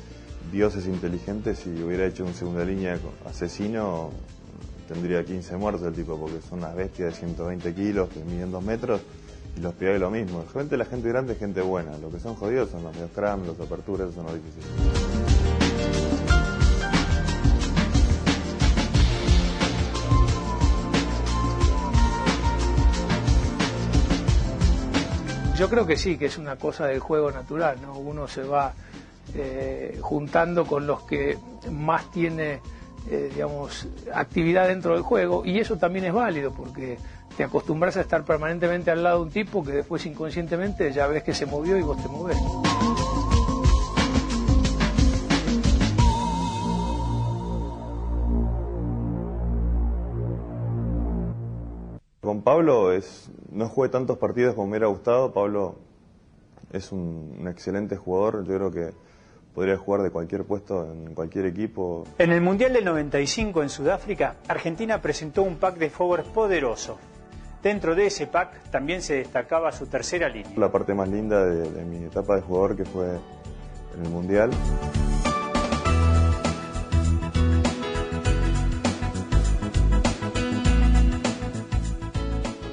Dios 0.52 0.76
es 0.76 0.86
inteligente, 0.86 1.56
si 1.56 1.82
hubiera 1.82 2.06
hecho 2.06 2.24
un 2.24 2.32
segunda 2.32 2.64
línea 2.64 2.96
asesino, 3.28 4.10
tendría 4.92 5.24
15 5.24 5.56
muertos 5.56 5.86
el 5.86 5.94
tipo, 5.94 6.18
porque 6.18 6.40
son 6.40 6.58
unas 6.58 6.74
bestias 6.74 7.12
de 7.12 7.18
120 7.20 7.74
kilos 7.74 8.08
que 8.08 8.24
miden 8.24 8.50
2 8.50 8.64
metros 8.64 9.00
y 9.56 9.60
los 9.60 9.72
pibes 9.74 10.00
lo 10.00 10.10
mismo. 10.10 10.42
Realmente 10.52 10.76
la 10.76 10.84
gente 10.84 11.08
grande 11.08 11.34
es 11.34 11.38
gente 11.38 11.60
buena, 11.60 11.96
lo 11.98 12.10
que 12.10 12.18
son 12.18 12.34
jodidos 12.34 12.70
son 12.70 12.82
los 12.82 12.92
medios 12.92 13.12
cram, 13.14 13.46
los 13.46 13.60
aperturas, 13.60 14.08
esos 14.08 14.16
son 14.16 14.26
los 14.26 14.34
difíciles. 14.34 14.66
Yo 25.56 25.68
creo 25.68 25.86
que 25.86 25.96
sí, 25.96 26.16
que 26.16 26.26
es 26.26 26.36
una 26.36 26.56
cosa 26.56 26.86
del 26.86 26.98
juego 26.98 27.30
natural, 27.30 27.78
¿no? 27.80 27.96
Uno 27.96 28.26
se 28.26 28.42
va 28.42 28.72
eh, 29.34 29.98
juntando 30.00 30.66
con 30.66 30.86
los 30.86 31.02
que 31.02 31.38
más 31.70 32.10
tiene, 32.10 32.60
eh, 33.08 33.30
digamos, 33.32 33.88
actividad 34.12 34.68
dentro 34.68 34.94
del 34.94 35.02
juego 35.02 35.44
y 35.44 35.58
eso 35.58 35.76
también 35.76 36.04
es 36.04 36.12
válido 36.12 36.52
porque 36.52 36.98
te 37.36 37.44
acostumbras 37.44 37.96
a 37.96 38.02
estar 38.02 38.24
permanentemente 38.24 38.90
al 38.90 39.02
lado 39.02 39.18
de 39.18 39.22
un 39.24 39.30
tipo 39.30 39.64
que 39.64 39.72
después 39.72 40.04
inconscientemente 40.06 40.92
ya 40.92 41.06
ves 41.06 41.22
que 41.22 41.32
se 41.32 41.46
movió 41.46 41.76
y 41.78 41.82
vos 41.82 42.00
te 42.02 42.08
movés. 42.08 42.36
Con 52.20 52.42
Pablo 52.42 52.92
es, 52.92 53.30
no 53.50 53.68
jugué 53.68 53.88
tantos 53.88 54.18
partidos 54.18 54.54
como 54.54 54.66
me 54.66 54.72
hubiera 54.72 54.86
gustado. 54.86 55.32
Pablo 55.32 55.76
es 56.72 56.92
un 56.92 57.46
excelente 57.48 57.96
jugador. 57.96 58.44
Yo 58.46 58.54
creo 58.54 58.70
que 58.70 58.92
podría 59.60 59.76
jugar 59.76 60.00
de 60.00 60.10
cualquier 60.10 60.44
puesto 60.44 60.90
en 60.90 61.14
cualquier 61.14 61.44
equipo. 61.44 62.04
En 62.16 62.32
el 62.32 62.40
Mundial 62.40 62.72
del 62.72 62.82
95 62.82 63.62
en 63.62 63.68
Sudáfrica, 63.68 64.36
Argentina 64.48 65.02
presentó 65.02 65.42
un 65.42 65.56
pack 65.56 65.76
de 65.76 65.90
forwards 65.90 66.30
poderoso. 66.30 66.96
Dentro 67.62 67.94
de 67.94 68.06
ese 68.06 68.26
pack 68.26 68.70
también 68.70 69.02
se 69.02 69.16
destacaba 69.16 69.70
su 69.70 69.86
tercera 69.86 70.30
línea. 70.30 70.52
La 70.56 70.72
parte 70.72 70.94
más 70.94 71.10
linda 71.10 71.44
de, 71.44 71.70
de 71.70 71.84
mi 71.84 72.06
etapa 72.06 72.36
de 72.36 72.40
jugador 72.40 72.74
que 72.74 72.86
fue 72.86 73.08
en 73.98 74.02
el 74.02 74.08
Mundial. 74.08 74.48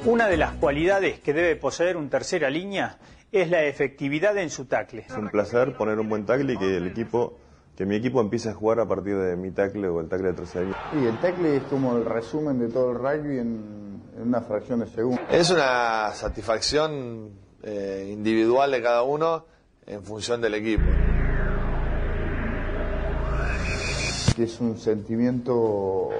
Una 0.08 0.30
de 0.30 0.38
las 0.38 0.54
cualidades 0.54 1.20
que 1.20 1.34
debe 1.34 1.58
poseer 1.58 1.98
un 1.98 2.10
tercera 2.10 2.50
línea 2.50 2.98
es 3.30 3.50
la 3.50 3.65
efectividad 3.65 4.38
en 4.38 4.50
su 4.50 4.63
tackle. 4.63 5.02
Es 5.06 5.17
un 5.17 5.28
placer 5.28 5.76
poner 5.76 6.00
un 6.00 6.08
buen 6.08 6.26
tackle 6.26 6.54
y 6.54 6.58
que 6.58 6.78
el 6.78 6.88
equipo, 6.88 7.38
que 7.76 7.86
mi 7.86 7.98
equipo 7.98 8.22
empiece 8.22 8.48
a 8.48 8.54
jugar 8.54 8.80
a 8.80 8.88
partir 8.88 9.17
de 9.17 9.36
mi 9.36 9.52
tackle 9.52 9.86
o 9.89 10.00
el 10.00 10.08
tackle 10.08 10.30
de 10.30 10.34
tercera 10.34 10.63
línea. 10.63 10.80
Y 10.93 11.08
el 11.08 11.20
tackle 11.20 11.58
es 11.58 11.63
como 11.63 11.98
el 11.98 12.06
resumen 12.06 12.58
de 12.58 12.70
todo 12.70 12.91
el 12.91 13.00
rugby 13.00 13.39
en, 13.39 14.02
en 14.15 14.28
una 14.30 14.39
fracción 14.39 14.80
de 14.80 14.88
segundo. 14.88 15.22
Es 15.30 15.50
una 15.50 16.12
satisfacción 16.13 17.32
eh, 17.63 18.10
individual 18.10 18.72
de 18.72 18.82
cada 18.82 19.04
uno 19.04 19.43
en 19.86 20.04
función 20.04 20.39
del 20.39 20.54
equipo. 20.54 20.86
Que 24.38 24.43
es 24.43 24.58
un 24.62 24.78
sentimiento 24.78 26.12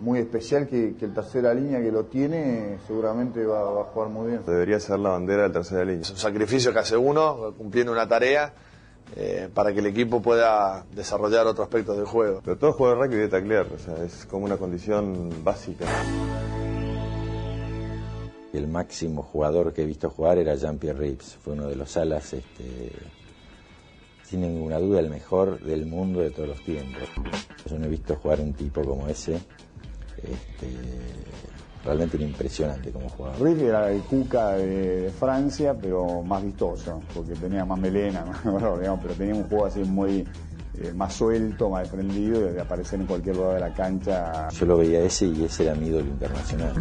muy 0.00 0.18
especial 0.18 0.66
que, 0.66 0.94
que 0.96 1.04
el 1.04 1.14
tercera 1.14 1.52
línea 1.54 1.80
que 1.80 1.92
lo 1.92 2.06
tiene 2.06 2.78
seguramente 2.86 3.44
va, 3.44 3.70
va 3.70 3.82
a 3.82 3.84
jugar 3.84 4.08
muy 4.08 4.30
bien. 4.30 4.42
Debería 4.46 4.80
ser 4.80 4.98
la 4.98 5.10
bandera 5.10 5.44
de 5.44 5.50
tercera 5.50 5.84
línea. 5.84 6.02
Es 6.02 6.10
un 6.10 6.16
sacrificio 6.16 6.72
que 6.72 6.78
hace 6.78 6.96
uno 6.96 7.54
cumpliendo 7.56 7.92
una 7.92 8.08
tarea 8.08 8.52
eh, 9.16 9.48
para 9.52 9.72
que 9.72 9.80
el 9.80 9.86
equipo 9.86 10.22
pueda 10.22 10.84
desarrollar 10.94 11.46
otros 11.46 11.66
aspectos 11.66 11.96
del 11.96 12.06
juego. 12.06 12.40
Pero 12.44 12.56
todo 12.56 12.72
juego 12.72 12.94
de 12.94 13.00
rugby 13.02 13.16
debe 13.16 13.28
taclear, 13.28 13.66
o 13.66 13.78
sea, 13.78 14.04
es 14.04 14.24
como 14.26 14.44
una 14.44 14.56
condición 14.56 15.42
básica. 15.42 15.84
El 18.52 18.68
máximo 18.68 19.22
jugador 19.22 19.72
que 19.72 19.82
he 19.82 19.86
visto 19.86 20.10
jugar 20.10 20.38
era 20.38 20.54
Jean-Pierre 20.54 20.98
Rips, 20.98 21.36
fue 21.42 21.54
uno 21.54 21.66
de 21.66 21.76
los 21.76 21.96
alas, 21.96 22.32
este, 22.32 22.92
sin 24.22 24.42
ninguna 24.42 24.78
duda, 24.78 25.00
el 25.00 25.10
mejor 25.10 25.60
del 25.60 25.86
mundo 25.86 26.20
de 26.20 26.30
todos 26.30 26.48
los 26.50 26.64
tiempos. 26.64 27.02
Yo 27.68 27.78
no 27.78 27.86
he 27.86 27.88
visto 27.88 28.14
jugar 28.14 28.40
un 28.40 28.52
tipo 28.52 28.82
como 28.84 29.08
ese, 29.08 29.40
este, 30.24 30.68
realmente 31.84 32.16
era 32.16 32.26
impresionante 32.26 32.90
como 32.90 33.08
jugaba. 33.08 33.36
Riff 33.36 33.62
era 33.62 33.90
el 33.90 34.02
Cuca 34.02 34.52
de, 34.52 35.10
Francia, 35.18 35.74
pero 35.80 36.22
más 36.22 36.42
vistoso, 36.44 37.00
porque 37.14 37.34
tenía 37.34 37.64
más 37.64 37.78
melena, 37.78 38.24
más 38.44 38.44
valor, 38.44 38.80
digamos, 38.80 39.00
pero 39.02 39.14
tenía 39.14 39.34
un 39.34 39.44
juego 39.44 39.66
así 39.66 39.80
muy 39.80 40.26
eh, 40.78 40.92
más 40.94 41.14
suelto, 41.14 41.68
más 41.70 41.82
desprendido, 41.82 42.50
y 42.50 42.54
de 42.54 42.60
aparecer 42.60 43.00
en 43.00 43.06
cualquier 43.06 43.36
lugar 43.36 43.54
de 43.54 43.60
la 43.60 43.74
cancha. 43.74 44.48
Yo 44.50 44.66
lo 44.66 44.78
veía 44.78 45.00
ese 45.00 45.26
y 45.26 45.44
ese 45.44 45.64
era 45.64 45.74
mi 45.74 45.88
ídolo 45.88 46.06
internacional. 46.06 46.74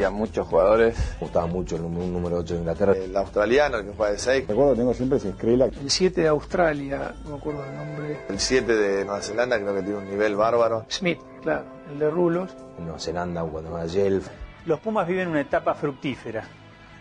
Había 0.00 0.16
muchos 0.16 0.46
jugadores. 0.46 0.96
Me 0.96 1.26
gustaba 1.26 1.46
mucho 1.46 1.76
el 1.76 1.82
número, 1.82 2.04
un 2.06 2.12
número 2.14 2.38
8 2.38 2.54
de 2.54 2.60
Inglaterra. 2.60 2.92
El 2.96 3.14
australiano, 3.14 3.76
el 3.76 3.84
que 3.84 3.92
juega 3.94 4.12
de 4.12 4.18
6. 4.18 4.48
Recuerdo, 4.48 4.74
tengo 4.74 4.94
siempre 4.94 5.18
ese 5.18 5.32
Skrilla. 5.32 5.66
El 5.66 5.90
7 5.90 6.22
de 6.22 6.28
Australia, 6.28 7.14
no 7.22 7.32
me 7.32 7.36
acuerdo 7.36 7.66
el 7.66 7.74
nombre. 7.74 8.20
El 8.30 8.40
7 8.40 8.76
de 8.76 9.04
Nueva 9.04 9.20
Zelanda 9.20 9.60
creo 9.60 9.74
que 9.74 9.82
tiene 9.82 9.98
un 9.98 10.08
nivel 10.08 10.36
bárbaro. 10.36 10.86
Smith, 10.88 11.18
claro, 11.42 11.66
el 11.92 11.98
de 11.98 12.08
Rulos. 12.08 12.50
En 12.78 12.84
Nueva 12.84 12.98
Zelanda, 12.98 13.44
cuando 13.44 13.72
va 13.72 13.84
Yelf. 13.84 14.26
Los 14.64 14.80
Pumas 14.80 15.06
viven 15.06 15.28
una 15.28 15.42
etapa 15.42 15.74
fructífera. 15.74 16.44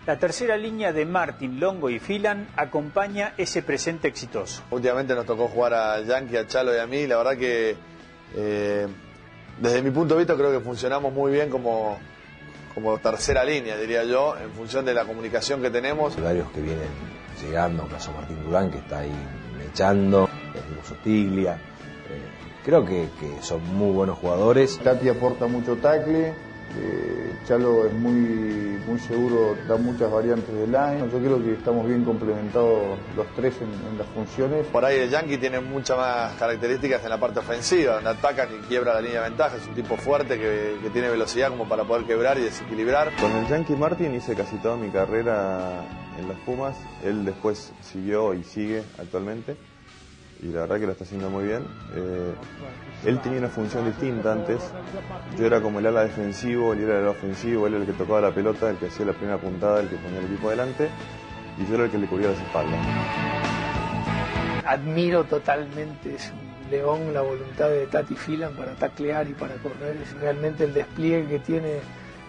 La 0.06 0.20
tercera 0.20 0.58
línea 0.58 0.92
de 0.92 1.06
Martin, 1.06 1.58
Longo 1.58 1.90
y 1.90 2.00
Filan 2.00 2.50
acompaña 2.58 3.34
ese 3.38 3.64
presente 3.64 4.10
exitoso. 4.10 4.62
Últimamente 4.72 5.16
nos 5.16 5.26
tocó 5.26 5.48
jugar 5.48 5.74
a 5.74 6.02
Yankee, 6.02 6.36
a 6.36 6.48
Chalo 6.48 6.76
y 6.76 6.80
a 6.80 6.86
mí. 6.86 7.08
La 7.08 7.16
verdad 7.16 7.38
que 7.38 7.78
eh, 8.36 8.88
desde 9.58 9.82
mi 9.82 9.92
punto 9.92 10.16
de 10.16 10.20
vista 10.20 10.36
creo 10.36 10.52
que 10.52 10.60
funcionamos 10.60 11.14
muy 11.14 11.32
bien 11.32 11.50
como, 11.50 11.98
como 12.82 12.98
tercera 13.00 13.44
línea, 13.44 13.78
diría 13.78 14.04
yo, 14.04 14.36
en 14.38 14.52
función 14.52 14.86
de 14.86 14.94
la 14.94 15.06
comunicación 15.06 15.62
que 15.62 15.70
tenemos. 15.70 16.15
Hay 16.18 16.24
varios 16.24 16.50
que 16.52 16.62
vienen 16.62 16.88
llegando, 17.42 17.88
caso 17.88 18.12
Martín 18.13 18.42
Durán, 18.44 18.72
que 18.72 18.78
está 18.78 19.00
ahí 19.00 19.12
mechando, 19.58 20.30
el 20.56 20.63
mismo 20.70 20.84
Sotiglia. 20.84 21.54
Eh, 21.56 22.60
creo 22.63 22.86
que, 22.86 23.10
que 23.20 23.42
son 23.42 23.63
muy 23.76 23.92
buenos 23.92 24.18
jugadores. 24.18 24.80
Tati 24.80 25.10
aporta 25.10 25.48
mucho 25.48 25.76
tackle, 25.78 26.34
eh, 26.78 27.34
Chalo 27.46 27.88
es 27.88 27.94
muy, 27.94 28.80
muy 28.86 29.00
seguro, 29.00 29.56
da 29.68 29.78
muchas 29.78 30.12
variantes 30.12 30.54
de 30.54 30.68
line. 30.68 31.10
Yo 31.12 31.20
creo 31.20 31.44
que 31.44 31.54
estamos 31.54 31.88
bien 31.88 32.04
complementados 32.04 32.98
los 33.16 33.28
tres 33.36 33.56
en, 33.62 33.92
en 33.92 33.98
las 33.98 34.08
funciones. 34.08 34.68
Por 34.68 34.86
ahí 34.86 35.00
el 35.00 35.10
Yankee 35.10 35.38
tiene 35.38 35.60
muchas 35.60 35.98
más 35.98 36.34
características 36.34 37.04
en 37.04 37.10
la 37.10 37.20
parte 37.20 37.40
ofensiva, 37.40 37.96
donde 37.96 38.10
atacan 38.12 38.50
y 38.54 38.68
quiebra 38.68 38.94
la 38.94 39.02
línea 39.02 39.22
de 39.24 39.30
ventaja. 39.30 39.58
Es 39.58 39.68
un 39.68 39.76
tipo 39.76 39.98
fuerte 39.98 40.38
que, 40.38 40.78
que 40.82 40.90
tiene 40.90 41.10
velocidad 41.10 41.50
como 41.50 41.68
para 41.68 41.84
poder 41.84 42.06
quebrar 42.06 42.38
y 42.38 42.42
desequilibrar. 42.42 43.12
Con 43.20 43.32
el 43.32 43.48
Yankee 43.48 43.76
Martin 43.76 44.14
hice 44.16 44.36
casi 44.36 44.58
toda 44.58 44.76
mi 44.78 44.90
carrera 44.90 45.82
en 46.20 46.28
los 46.28 46.38
Pumas. 46.40 46.78
Él 47.04 47.26
después 47.26 47.72
siguió 47.82 48.34
y 48.34 48.44
sigue 48.44 48.84
actualmente. 48.98 49.56
Y 50.41 50.47
la 50.47 50.62
verdad 50.62 50.80
que 50.80 50.86
lo 50.86 50.91
está 50.93 51.04
haciendo 51.04 51.30
muy 51.30 51.45
bien. 51.45 51.63
Eh, 51.95 52.34
él 53.06 53.19
tenía 53.19 53.39
una 53.39 53.49
función 53.49 53.86
distinta 53.86 54.32
antes. 54.32 54.71
Yo 55.38 55.45
era 55.45 55.62
como 55.62 55.80
el 55.80 55.86
ala 55.86 56.04
defensivo, 56.04 56.73
él 56.73 56.84
era 56.84 56.99
el 56.99 57.08
ofensivo, 57.08 57.67
él 57.67 57.73
era 57.73 57.84
el 57.84 57.89
que 57.89 57.97
tocaba 57.97 58.21
la 58.21 58.32
pelota, 58.32 58.69
el 58.69 58.78
que 58.78 58.88
hacía 58.88 59.06
la 59.06 59.13
primera 59.13 59.38
puntada, 59.38 59.82
el 59.82 59.89
que 59.89 59.97
ponía 59.97 60.19
el 60.19 60.25
equipo 60.25 60.47
adelante. 60.47 60.89
Y 61.58 61.65
yo 61.67 61.75
era 61.75 61.86
el 61.86 61.91
que 61.91 61.97
le 61.97 62.08
cubría 62.08 62.30
las 62.30 62.39
espaldas. 62.39 62.80
Admiro 64.65 65.23
totalmente, 65.25 66.15
es 66.15 66.32
un 66.32 66.71
león 66.71 67.13
la 67.13 67.21
voluntad 67.21 67.69
de 67.69 67.88
Tati 67.88 68.15
Filan 68.15 68.54
para 68.54 68.73
taclear 68.73 69.28
y 69.28 69.34
para 69.34 69.56
correr. 69.56 69.97
Es 70.02 70.13
realmente 70.19 70.63
el 70.63 70.73
despliegue 70.73 71.28
que 71.28 71.39
tiene 71.39 71.80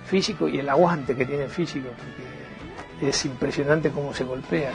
físico 0.07 0.49
y 0.49 0.59
el 0.59 0.69
aguante 0.69 1.15
que 1.15 1.25
tiene 1.25 1.49
físico, 1.49 1.89
es 3.01 3.25
impresionante 3.25 3.91
cómo 3.91 4.13
se 4.13 4.25
golpea. 4.25 4.73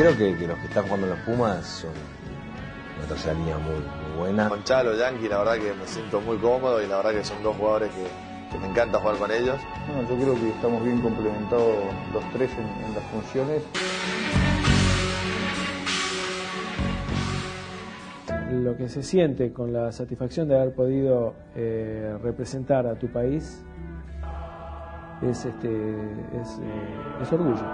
Creo 0.00 0.16
que, 0.16 0.34
que 0.34 0.46
los 0.46 0.58
que 0.60 0.64
están 0.64 0.84
jugando 0.84 1.08
en 1.08 1.12
los 1.12 1.20
Pumas 1.26 1.66
son 1.66 1.90
una 2.96 3.06
tercera 3.06 3.34
línea 3.34 3.58
muy, 3.58 3.74
muy 3.74 4.18
buena. 4.18 4.48
Con 4.48 4.64
Chalo, 4.64 4.96
Yankee, 4.96 5.28
la 5.28 5.40
verdad 5.40 5.56
que 5.56 5.74
me 5.74 5.86
siento 5.86 6.22
muy 6.22 6.38
cómodo 6.38 6.82
y 6.82 6.86
la 6.86 6.96
verdad 6.96 7.10
que 7.10 7.22
son 7.22 7.42
dos 7.42 7.54
jugadores 7.54 7.90
que, 7.90 8.06
que 8.50 8.58
me 8.58 8.68
encanta 8.68 8.98
jugar 8.98 9.16
con 9.16 9.30
ellos. 9.30 9.58
Bueno, 9.86 10.08
yo 10.08 10.16
creo 10.16 10.34
que 10.36 10.48
estamos 10.48 10.82
bien 10.82 11.02
complementados 11.02 11.76
los 12.14 12.24
tres 12.32 12.50
en, 12.52 12.86
en 12.86 12.94
las 12.94 13.04
funciones. 13.10 13.62
Lo 18.52 18.78
que 18.78 18.88
se 18.88 19.02
siente 19.02 19.52
con 19.52 19.70
la 19.70 19.92
satisfacción 19.92 20.48
de 20.48 20.58
haber 20.58 20.72
podido 20.72 21.34
eh, 21.54 22.16
representar 22.22 22.86
a 22.86 22.94
tu 22.94 23.08
país 23.08 23.62
es, 25.20 25.44
este, 25.44 25.68
es, 25.68 26.58
eh, 26.58 27.20
es 27.20 27.32
orgullo. 27.34 27.66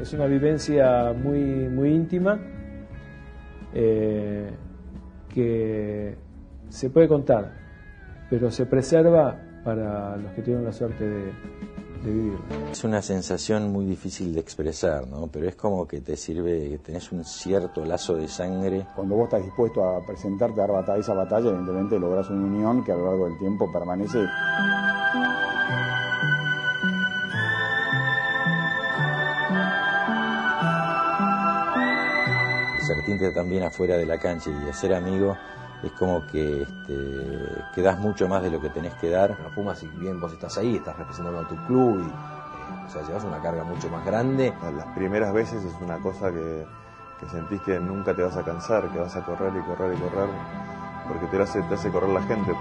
Es 0.00 0.12
una 0.12 0.26
vivencia 0.26 1.12
muy, 1.12 1.40
muy 1.68 1.90
íntima 1.90 2.38
eh, 3.72 4.50
que 5.28 6.16
se 6.68 6.90
puede 6.90 7.08
contar, 7.08 7.52
pero 8.30 8.50
se 8.50 8.66
preserva 8.66 9.36
para 9.64 10.16
los 10.16 10.32
que 10.32 10.42
tienen 10.42 10.64
la 10.64 10.72
suerte 10.72 11.08
de, 11.08 11.32
Es 12.70 12.84
una 12.84 13.00
sensación 13.00 13.72
muy 13.72 13.86
difícil 13.86 14.34
de 14.34 14.40
expresar, 14.40 15.06
¿no? 15.06 15.28
Pero 15.28 15.48
es 15.48 15.56
como 15.56 15.88
que 15.88 16.00
te 16.00 16.16
sirve, 16.16 16.68
que 16.68 16.78
tenés 16.78 17.10
un 17.12 17.24
cierto 17.24 17.84
lazo 17.84 18.16
de 18.16 18.28
sangre. 18.28 18.86
Cuando 18.94 19.14
vos 19.14 19.24
estás 19.24 19.42
dispuesto 19.42 19.82
a 19.82 20.04
presentarte 20.04 20.60
a 20.60 20.66
dar 20.66 20.72
batalla, 20.72 20.98
esa 20.98 21.14
batalla, 21.14 21.48
evidentemente 21.48 21.98
logras 21.98 22.28
una 22.28 22.44
unión 22.44 22.84
que 22.84 22.92
a 22.92 22.96
lo 22.96 23.06
largo 23.06 23.26
del 23.26 23.38
tiempo 23.38 23.72
permanece. 23.72 24.18
Sentirte 32.80 33.30
también 33.30 33.62
afuera 33.62 33.96
de 33.96 34.04
la 34.04 34.18
cancha 34.18 34.50
y 34.50 34.68
hacer 34.68 34.92
amigo 34.92 35.34
es 35.84 35.92
como 35.92 36.26
que 36.26 36.62
este, 36.62 37.48
que 37.74 37.82
das 37.82 37.98
mucho 37.98 38.28
más 38.28 38.42
de 38.42 38.50
lo 38.50 38.60
que 38.60 38.70
tenés 38.70 38.94
que 38.94 39.10
dar. 39.10 39.38
Los 39.42 39.52
Pumas, 39.52 39.78
si 39.78 39.86
bien 39.88 40.20
vos 40.20 40.32
estás 40.32 40.56
ahí, 40.58 40.76
estás 40.76 40.96
representando 40.96 41.40
a 41.40 41.48
tu 41.48 41.56
club 41.66 42.00
y 42.00 42.08
eh, 42.08 42.86
o 42.86 42.90
sea, 42.90 43.02
llevas 43.06 43.24
una 43.24 43.40
carga 43.40 43.64
mucho 43.64 43.88
más 43.88 44.04
grande. 44.04 44.54
Las 44.76 44.86
primeras 44.94 45.32
veces 45.32 45.64
es 45.64 45.74
una 45.80 45.98
cosa 45.98 46.30
que, 46.32 46.66
que 47.20 47.28
sentís 47.28 47.60
que 47.62 47.78
nunca 47.78 48.14
te 48.14 48.22
vas 48.22 48.36
a 48.36 48.42
cansar, 48.42 48.90
que 48.90 48.98
vas 48.98 49.14
a 49.16 49.24
correr 49.24 49.52
y 49.56 49.60
correr 49.60 49.94
y 49.94 50.00
correr, 50.00 50.28
porque 51.08 51.26
te 51.26 51.42
hace, 51.42 51.62
te 51.62 51.74
hace 51.74 51.90
correr 51.90 52.10
la 52.10 52.22
gente. 52.22 52.52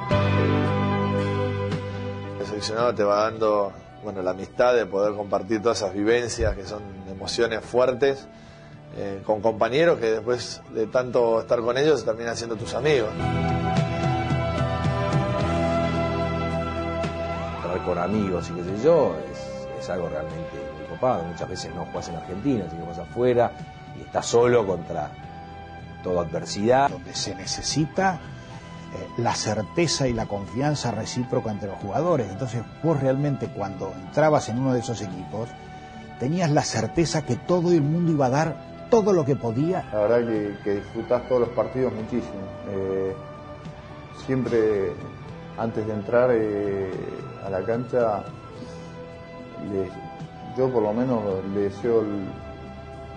El 2.39 2.45
seleccionado 2.45 2.93
te 2.93 3.03
va 3.03 3.23
dando 3.23 3.71
bueno, 4.03 4.21
la 4.21 4.31
amistad 4.31 4.75
de 4.75 4.85
poder 4.85 5.15
compartir 5.15 5.61
todas 5.61 5.77
esas 5.77 5.93
vivencias 5.93 6.55
que 6.55 6.65
son 6.65 6.81
emociones 7.09 7.61
fuertes 7.61 8.27
eh, 8.95 9.23
con 9.25 9.41
compañeros 9.41 9.97
que 9.97 10.11
después 10.11 10.61
de 10.71 10.85
tanto 10.87 11.41
estar 11.41 11.59
con 11.61 11.77
ellos 11.77 12.05
terminan 12.05 12.37
siendo 12.37 12.55
tus 12.55 12.75
amigos. 12.75 13.09
Estar 17.57 17.85
con 17.85 17.97
amigos 17.97 18.51
y 18.51 18.53
qué 18.53 18.63
sé 18.63 18.83
yo 18.83 19.15
es, 19.31 19.83
es 19.83 19.89
algo 19.89 20.09
realmente 20.09 20.51
muy 20.77 20.87
copado. 20.87 21.23
Muchas 21.23 21.49
veces 21.49 21.73
no 21.73 21.85
juegas 21.85 22.09
en 22.09 22.15
Argentina, 22.17 22.65
sino 22.69 22.83
que 22.83 22.89
vas 22.89 22.99
afuera 22.99 23.51
y 23.97 24.01
estás 24.01 24.27
solo 24.27 24.65
contra 24.67 25.09
toda 26.03 26.21
adversidad. 26.21 26.91
Donde 26.91 27.15
se 27.15 27.33
necesita 27.33 28.19
eh, 28.93 29.07
la 29.17 29.33
certeza 29.33 30.07
y 30.07 30.13
la 30.13 30.27
confianza 30.27 30.91
recíproca 30.91 31.49
entre 31.49 31.69
los 31.69 31.79
jugadores. 31.79 32.29
Entonces 32.29 32.61
vos 32.83 32.99
realmente 32.99 33.47
cuando 33.47 33.91
entrabas 33.91 34.49
en 34.49 34.59
uno 34.59 34.71
de 34.71 34.81
esos 34.81 35.01
equipos 35.01 35.49
tenías 36.19 36.51
la 36.51 36.61
certeza 36.61 37.23
que 37.23 37.35
todo 37.35 37.71
el 37.71 37.81
mundo 37.81 38.11
iba 38.11 38.27
a 38.27 38.29
dar 38.29 38.72
todo 38.93 39.11
lo 39.11 39.25
que 39.25 39.35
podía. 39.35 39.83
La 39.91 40.01
verdad 40.01 40.55
que, 40.63 40.75
disfrutás 40.75 41.27
todos 41.27 41.41
los 41.41 41.49
partidos 41.49 41.91
muchísimo. 41.93 42.43
Eh, 42.69 43.15
siempre 44.23 44.91
antes 45.57 45.87
de 45.87 45.93
entrar 45.93 46.29
eh, 46.31 46.91
a 47.43 47.49
la 47.49 47.63
cancha, 47.63 48.23
yo 50.55 50.69
por 50.69 50.83
lo 50.83 50.93
menos 50.93 51.23
le 51.55 51.61
deseo 51.61 52.03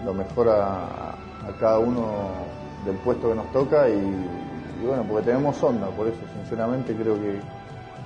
lo 0.02 0.14
mejor 0.14 0.48
a, 0.48 1.14
cada 1.60 1.78
uno 1.78 2.30
del 2.86 2.96
puesto 2.96 3.28
que 3.28 3.34
nos 3.34 3.52
toca 3.52 3.86
y, 3.90 3.92
y 3.92 4.86
bueno, 4.86 5.04
porque 5.06 5.26
tenemos 5.26 5.62
onda, 5.62 5.88
por 5.88 6.08
eso 6.08 6.20
sinceramente 6.40 6.94
creo 6.94 7.16
que, 7.16 7.38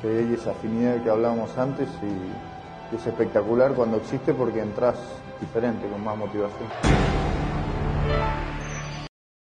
que 0.02 0.18
hay 0.18 0.34
esa 0.34 0.50
afinidad 0.50 1.00
que 1.04 1.10
hablábamos 1.10 1.56
antes 1.56 1.88
y, 2.02 2.92
y 2.92 2.98
es 2.98 3.06
espectacular 3.06 3.74
cuando 3.74 3.98
existe 3.98 4.34
porque 4.34 4.60
entras 4.60 4.96
diferente, 5.40 5.88
con 5.88 6.02
más 6.02 6.18
motivación. 6.18 7.39
Bye. 8.10 8.39